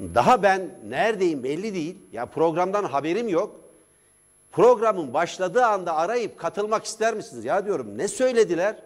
daha 0.00 0.42
ben 0.42 0.70
neredeyim 0.88 1.42
belli 1.44 1.74
değil. 1.74 1.96
Ya 2.12 2.26
programdan 2.26 2.84
haberim 2.84 3.28
yok. 3.28 3.60
Programın 4.52 5.14
başladığı 5.14 5.64
anda 5.64 5.96
arayıp 5.96 6.38
katılmak 6.38 6.84
ister 6.84 7.14
misiniz? 7.14 7.44
Ya 7.44 7.66
diyorum 7.66 7.98
ne 7.98 8.08
söylediler? 8.08 8.76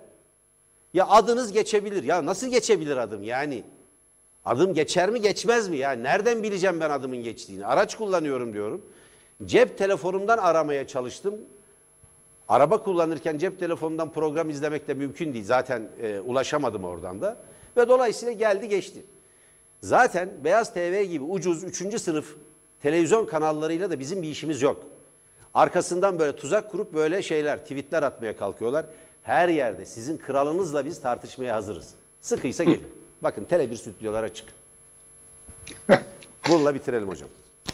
Ya 0.95 1.09
adınız 1.09 1.53
geçebilir. 1.53 2.03
Ya 2.03 2.27
nasıl 2.27 2.47
geçebilir 2.47 2.97
adım 2.97 3.23
yani? 3.23 3.65
Adım 4.45 4.75
geçer 4.75 5.11
mi 5.11 5.21
geçmez 5.21 5.69
mi? 5.69 5.77
Ya 5.77 5.93
nereden 5.93 6.43
bileceğim 6.43 6.81
ben 6.81 6.91
adımın 6.91 7.17
geçtiğini? 7.17 7.67
Araç 7.67 7.97
kullanıyorum 7.97 8.53
diyorum. 8.53 8.83
Cep 9.45 9.79
telefonumdan 9.79 10.39
aramaya 10.39 10.87
çalıştım. 10.87 11.35
Araba 12.49 12.83
kullanırken 12.83 13.39
cep 13.39 13.59
telefonundan 13.59 14.13
program 14.13 14.51
izlemek 14.51 14.89
de 14.89 14.95
mümkün 14.95 15.33
değil. 15.35 15.45
Zaten 15.45 15.89
e, 16.03 16.21
ulaşamadım 16.21 16.85
oradan 16.85 17.21
da. 17.21 17.37
Ve 17.77 17.89
dolayısıyla 17.89 18.33
geldi 18.33 18.69
geçti. 18.69 19.05
Zaten 19.83 20.31
Beyaz 20.45 20.75
TV 20.75 21.03
gibi 21.03 21.25
ucuz 21.25 21.65
3. 21.65 22.01
sınıf 22.01 22.37
televizyon 22.83 23.27
kanallarıyla 23.27 23.91
da 23.91 23.99
bizim 23.99 24.23
bir 24.23 24.29
işimiz 24.29 24.63
yok. 24.63 24.85
Arkasından 25.55 26.19
böyle 26.19 26.37
tuzak 26.37 26.71
kurup 26.71 26.95
böyle 26.95 27.23
şeyler, 27.23 27.59
tweetler 27.59 28.03
atmaya 28.03 28.37
kalkıyorlar. 28.37 28.87
Her 29.29 29.49
yerde 29.49 29.85
sizin 29.87 30.19
kralınızla 30.19 30.85
biz 30.85 31.01
tartışmaya 31.01 31.55
hazırız. 31.55 31.95
Sıkıysa 32.21 32.65
gelin. 32.65 32.89
Bakın 33.23 33.45
Tele1 33.51 33.77
stüdyolara 33.77 34.27
açık. 34.27 34.49
Bununla 36.49 36.75
bitirelim 36.75 37.09
hocam. 37.09 37.29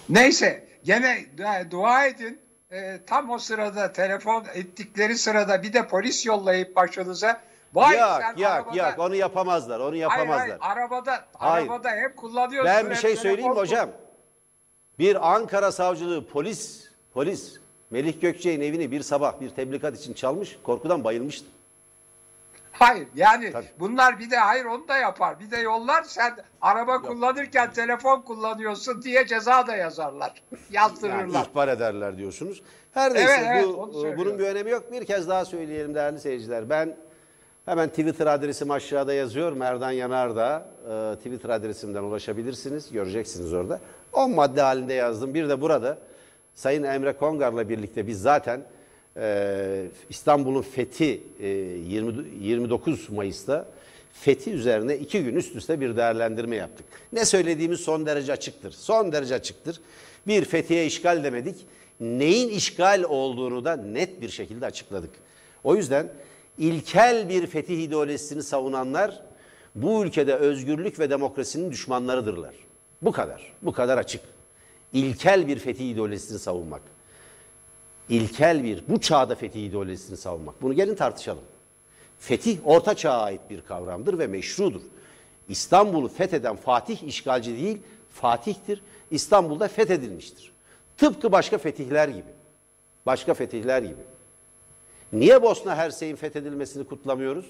Neyse 0.08 0.68
gene 0.84 1.26
dua- 1.70 2.06
edin. 2.08 2.40
Ee, 2.72 3.00
tam 3.06 3.30
o 3.30 3.38
sırada 3.38 3.92
telefon 3.92 4.44
ettikleri 4.54 5.18
sırada 5.18 5.62
bir 5.62 5.72
de 5.72 5.88
polis 5.88 6.26
yollayıp 6.26 6.76
başınıza. 6.76 7.40
Vay 7.74 7.96
Yak 7.96 8.22
sen 8.22 8.36
yak 8.42 8.52
arabada- 8.66 8.76
yak 8.76 8.98
onu 8.98 9.14
yapamazlar 9.14 9.80
onu 9.80 9.90
Hayır, 9.90 10.02
yapamazlar. 10.02 10.38
hayır, 10.38 10.58
arabada, 10.60 11.24
Hayır. 11.34 11.66
arabada 11.68 11.90
hep 11.90 12.16
kullanıyorsun. 12.16 12.72
Ben 12.74 12.90
bir 12.90 12.94
şey 12.94 13.16
söyleyeyim 13.16 13.50
mi 13.50 13.56
hocam? 13.56 13.90
Bir 14.98 15.34
Ankara 15.34 15.72
savcılığı 15.72 16.26
polis 16.28 16.88
polis 17.12 17.56
Melih 17.94 18.20
Gökçek'in 18.20 18.60
evini 18.60 18.90
bir 18.90 19.02
sabah 19.02 19.40
bir 19.40 19.50
tebligat 19.50 19.96
için 19.96 20.12
çalmış 20.12 20.58
korkudan 20.62 21.04
bayılmıştı. 21.04 21.46
Hayır 22.72 23.08
yani 23.14 23.52
Tabii. 23.52 23.66
bunlar 23.80 24.18
bir 24.18 24.30
de 24.30 24.36
hayır 24.36 24.64
onu 24.64 24.88
da 24.88 24.96
yapar. 24.96 25.40
Bir 25.40 25.50
de 25.50 25.56
yollar 25.56 26.02
sen 26.02 26.36
araba 26.60 27.02
kullanırken 27.02 27.72
telefon 27.72 28.20
kullanıyorsun 28.20 29.02
diye 29.02 29.26
ceza 29.26 29.66
da 29.66 29.76
yazarlar. 29.76 30.32
Yani 30.52 30.60
Yazdırırlar. 30.70 31.46
ihbar 31.50 31.68
ederler 31.68 32.18
diyorsunuz. 32.18 32.62
Her 32.92 33.14
neyse 33.14 33.32
Evet, 33.32 33.48
evet, 33.48 33.66
bu, 33.66 34.06
e, 34.06 34.18
bunun 34.18 34.38
bir 34.38 34.44
önemi 34.44 34.70
yok. 34.70 34.92
Bir 34.92 35.06
kez 35.06 35.28
daha 35.28 35.44
söyleyelim 35.44 35.94
değerli 35.94 36.20
seyirciler. 36.20 36.70
Ben 36.70 36.96
hemen 37.64 37.88
Twitter 37.88 38.26
adresim 38.26 38.70
aşağıda 38.70 39.14
yazıyor. 39.14 39.52
Merdan 39.52 39.90
Yanardağ 39.90 40.66
e, 40.90 41.16
Twitter 41.16 41.48
adresimden 41.48 42.02
ulaşabilirsiniz. 42.02 42.92
Göreceksiniz 42.92 43.52
orada. 43.52 43.80
10 44.12 44.30
madde 44.30 44.62
halinde 44.62 44.94
yazdım. 44.94 45.34
Bir 45.34 45.48
de 45.48 45.60
burada 45.60 45.98
Sayın 46.54 46.82
Emre 46.82 47.12
Kongar'la 47.12 47.68
birlikte 47.68 48.06
biz 48.06 48.20
zaten 48.22 48.64
e, 49.16 49.86
İstanbul'un 50.10 50.62
fethi 50.62 51.22
e, 51.40 51.48
20, 51.48 52.24
29 52.40 53.10
Mayıs'ta 53.10 53.68
fethi 54.12 54.50
üzerine 54.50 54.96
iki 54.96 55.24
gün 55.24 55.36
üst 55.36 55.56
üste 55.56 55.80
bir 55.80 55.96
değerlendirme 55.96 56.56
yaptık. 56.56 56.86
Ne 57.12 57.24
söylediğimiz 57.24 57.80
son 57.80 58.06
derece 58.06 58.32
açıktır. 58.32 58.72
Son 58.72 59.12
derece 59.12 59.34
açıktır. 59.34 59.80
Bir 60.26 60.44
fethiye 60.44 60.86
işgal 60.86 61.24
demedik. 61.24 61.56
Neyin 62.00 62.48
işgal 62.48 63.04
olduğunu 63.08 63.64
da 63.64 63.76
net 63.76 64.20
bir 64.20 64.28
şekilde 64.28 64.66
açıkladık. 64.66 65.10
O 65.64 65.76
yüzden 65.76 66.08
ilkel 66.58 67.28
bir 67.28 67.46
fetih 67.46 67.82
ideolojisini 67.82 68.42
savunanlar 68.42 69.22
bu 69.74 70.04
ülkede 70.04 70.34
özgürlük 70.34 70.98
ve 70.98 71.10
demokrasinin 71.10 71.70
düşmanlarıdırlar. 71.70 72.54
Bu 73.02 73.12
kadar. 73.12 73.52
Bu 73.62 73.72
kadar 73.72 73.98
açık. 73.98 74.33
İlkel 74.94 75.48
bir 75.48 75.58
fetih 75.58 75.90
ideolojisini 75.90 76.38
savunmak. 76.38 76.82
İlkel 78.08 78.64
bir, 78.64 78.84
bu 78.88 79.00
çağda 79.00 79.34
fetih 79.34 79.66
ideolojisini 79.66 80.16
savunmak. 80.16 80.62
Bunu 80.62 80.74
gelin 80.74 80.94
tartışalım. 80.94 81.44
Fetih 82.18 82.58
orta 82.64 82.94
çağa 82.94 83.22
ait 83.22 83.40
bir 83.50 83.60
kavramdır 83.60 84.18
ve 84.18 84.26
meşrudur. 84.26 84.80
İstanbul'u 85.48 86.08
fetheden 86.08 86.56
Fatih 86.56 87.02
işgalci 87.02 87.56
değil, 87.56 87.78
Fatih'tir. 88.10 88.82
İstanbul'da 89.10 89.68
fethedilmiştir. 89.68 90.52
Tıpkı 90.96 91.32
başka 91.32 91.58
fetihler 91.58 92.08
gibi. 92.08 92.34
Başka 93.06 93.34
fetihler 93.34 93.82
gibi. 93.82 94.02
Niye 95.12 95.42
Bosna 95.42 95.76
Hersey'in 95.76 96.16
fethedilmesini 96.16 96.84
kutlamıyoruz? 96.84 97.46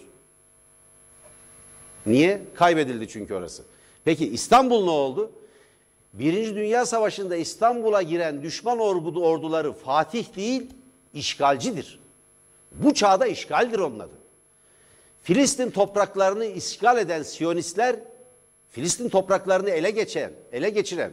Niye? 2.07 2.43
Kaybedildi 2.55 3.09
çünkü 3.09 3.35
orası. 3.35 3.63
Peki 4.05 4.29
İstanbul 4.29 4.85
ne 4.85 4.91
oldu? 4.91 5.31
Birinci 6.15 6.55
Dünya 6.55 6.87
Savaşı'nda 6.87 7.37
İstanbul'a 7.37 8.03
giren 8.03 8.43
düşman 8.43 8.79
ordu, 8.79 9.25
orduları 9.25 9.73
Fatih 9.73 10.37
değil, 10.37 10.71
işgalcidir. 11.15 12.01
Bu 12.73 12.95
çağda 12.95 13.27
işgaldir 13.27 13.79
onun 13.79 13.99
adı. 13.99 14.15
Filistin 15.23 15.71
topraklarını 15.71 16.45
işgal 16.45 16.99
eden 16.99 17.23
Siyonistler, 17.23 17.97
Filistin 18.71 19.09
topraklarını 19.09 19.71
ele 19.71 19.91
geçen, 19.91 20.33
ele 20.53 20.71
geçiren, 20.71 21.13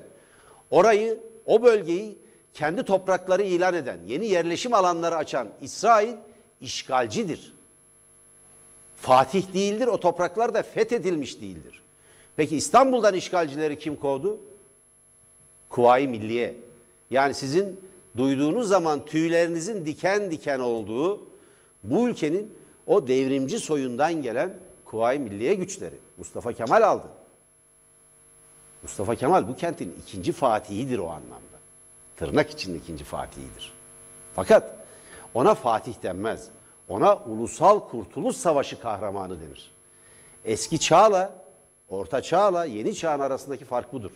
orayı, 0.69 1.19
o 1.45 1.63
bölgeyi 1.63 2.17
kendi 2.53 2.83
toprakları 2.83 3.43
ilan 3.43 3.73
eden, 3.73 3.99
yeni 4.07 4.27
yerleşim 4.27 4.73
alanları 4.73 5.15
açan 5.15 5.47
İsrail 5.61 6.13
işgalcidir. 6.61 7.53
Fatih 8.95 9.53
değildir, 9.53 9.87
o 9.87 9.99
topraklar 9.99 10.53
da 10.53 10.63
fethedilmiş 10.63 11.41
değildir. 11.41 11.81
Peki 12.35 12.57
İstanbul'dan 12.57 13.13
işgalcileri 13.13 13.79
kim 13.79 13.95
kovdu? 13.95 14.39
Kuvayi 15.71 16.07
Milliye. 16.07 16.55
Yani 17.11 17.33
sizin 17.33 17.79
duyduğunuz 18.17 18.67
zaman 18.67 19.05
tüylerinizin 19.05 19.85
diken 19.85 20.31
diken 20.31 20.59
olduğu 20.59 21.19
bu 21.83 22.09
ülkenin 22.09 22.53
o 22.87 23.07
devrimci 23.07 23.59
soyundan 23.59 24.13
gelen 24.21 24.53
Kuvayi 24.85 25.19
Milliye 25.19 25.53
güçleri. 25.53 25.95
Mustafa 26.17 26.53
Kemal 26.53 26.81
aldı. 26.81 27.07
Mustafa 28.83 29.15
Kemal 29.15 29.47
bu 29.47 29.55
kentin 29.55 29.95
ikinci 30.01 30.31
fatihidir 30.31 30.99
o 30.99 31.07
anlamda. 31.07 31.57
Tırnak 32.17 32.49
içinde 32.49 32.77
ikinci 32.77 33.03
fatihidir. 33.03 33.73
Fakat 34.35 34.75
ona 35.33 35.55
Fatih 35.55 35.93
denmez. 36.03 36.47
Ona 36.89 37.15
Ulusal 37.15 37.79
Kurtuluş 37.79 38.35
Savaşı 38.35 38.81
kahramanı 38.81 39.41
denir. 39.41 39.71
Eski 40.45 40.79
çağla, 40.79 41.33
orta 41.89 42.21
çağla 42.21 42.65
yeni 42.65 42.95
çağın 42.95 43.19
arasındaki 43.19 43.65
fark 43.65 43.93
budur. 43.93 44.11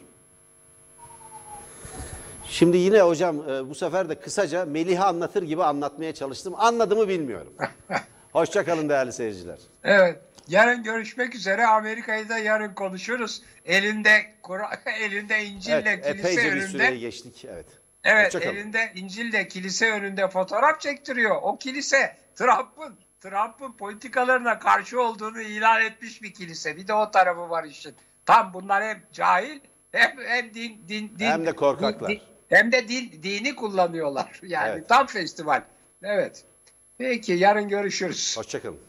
Şimdi 2.50 2.78
yine 2.78 3.02
hocam 3.02 3.50
e, 3.50 3.70
bu 3.70 3.76
sefer 3.76 4.10
de 4.10 4.16
kısaca 4.20 4.66
Melih'i 4.66 5.00
anlatır 5.00 5.44
gibi 5.44 5.64
anlatmaya 5.64 6.14
çalıştım. 6.14 6.54
Anladığımı 6.58 7.08
bilmiyorum. 7.08 7.54
Hoşçakalın 8.34 8.90
değerli 8.90 9.14
seyirciler. 9.14 9.60
Evet. 9.84 10.20
Yarın 10.48 10.84
görüşmek 10.84 11.36
üzere. 11.36 11.66
Amerika'yı 11.68 12.30
da 12.30 12.38
yarın 12.38 12.74
konuşuruz. 12.74 13.42
Elinde 13.66 14.34
elinde 15.00 15.46
İncil'le 15.46 15.72
Evet, 15.86 16.06
kilise 16.08 16.44
bir 16.46 16.52
önünde. 16.52 16.68
süreyi 16.68 17.00
geçtik. 17.00 17.46
Evet. 17.50 17.66
Evet, 18.04 18.26
Hoşçakalın. 18.36 18.56
elinde 18.56 18.92
İncil'le 18.96 19.48
kilise 19.48 19.92
önünde 19.92 20.28
fotoğraf 20.28 20.82
çektiriyor. 20.82 21.36
O 21.42 21.58
kilise 21.58 22.18
Trump'ın 22.36 22.96
Trump'ın 23.22 23.72
politikalarına 23.72 24.60
karşı 24.60 25.02
olduğunu 25.02 25.42
ilan 25.42 25.82
etmiş 25.82 26.22
bir 26.22 26.34
kilise. 26.34 26.78
Bir 26.78 26.88
de 26.88 26.94
o 26.94 27.12
tarafı 27.12 27.50
var 27.50 27.64
işin. 27.64 27.96
Tam 28.26 28.54
bunlar 28.54 28.84
hem 28.84 29.02
cahil 29.14 29.60
hem 29.92 30.16
hem 30.28 30.54
din 30.54 30.82
din 30.88 31.12
din 31.20 31.26
Hem 31.26 31.46
de 31.46 31.52
korkaklar. 31.52 32.12
din- 32.12 32.22
hem 32.50 32.72
de 32.72 32.88
din 32.88 33.24
dini 33.24 33.56
kullanıyorlar. 33.56 34.40
Yani 34.44 34.72
Evet. 34.72 34.90
tam 34.90 35.08
festival. 35.08 35.64
Evet. 36.04 36.46
Peki 36.98 37.34
yarın 37.34 37.70
görüşürüz. 37.70 38.38
Hoşçakalın. 38.38 38.80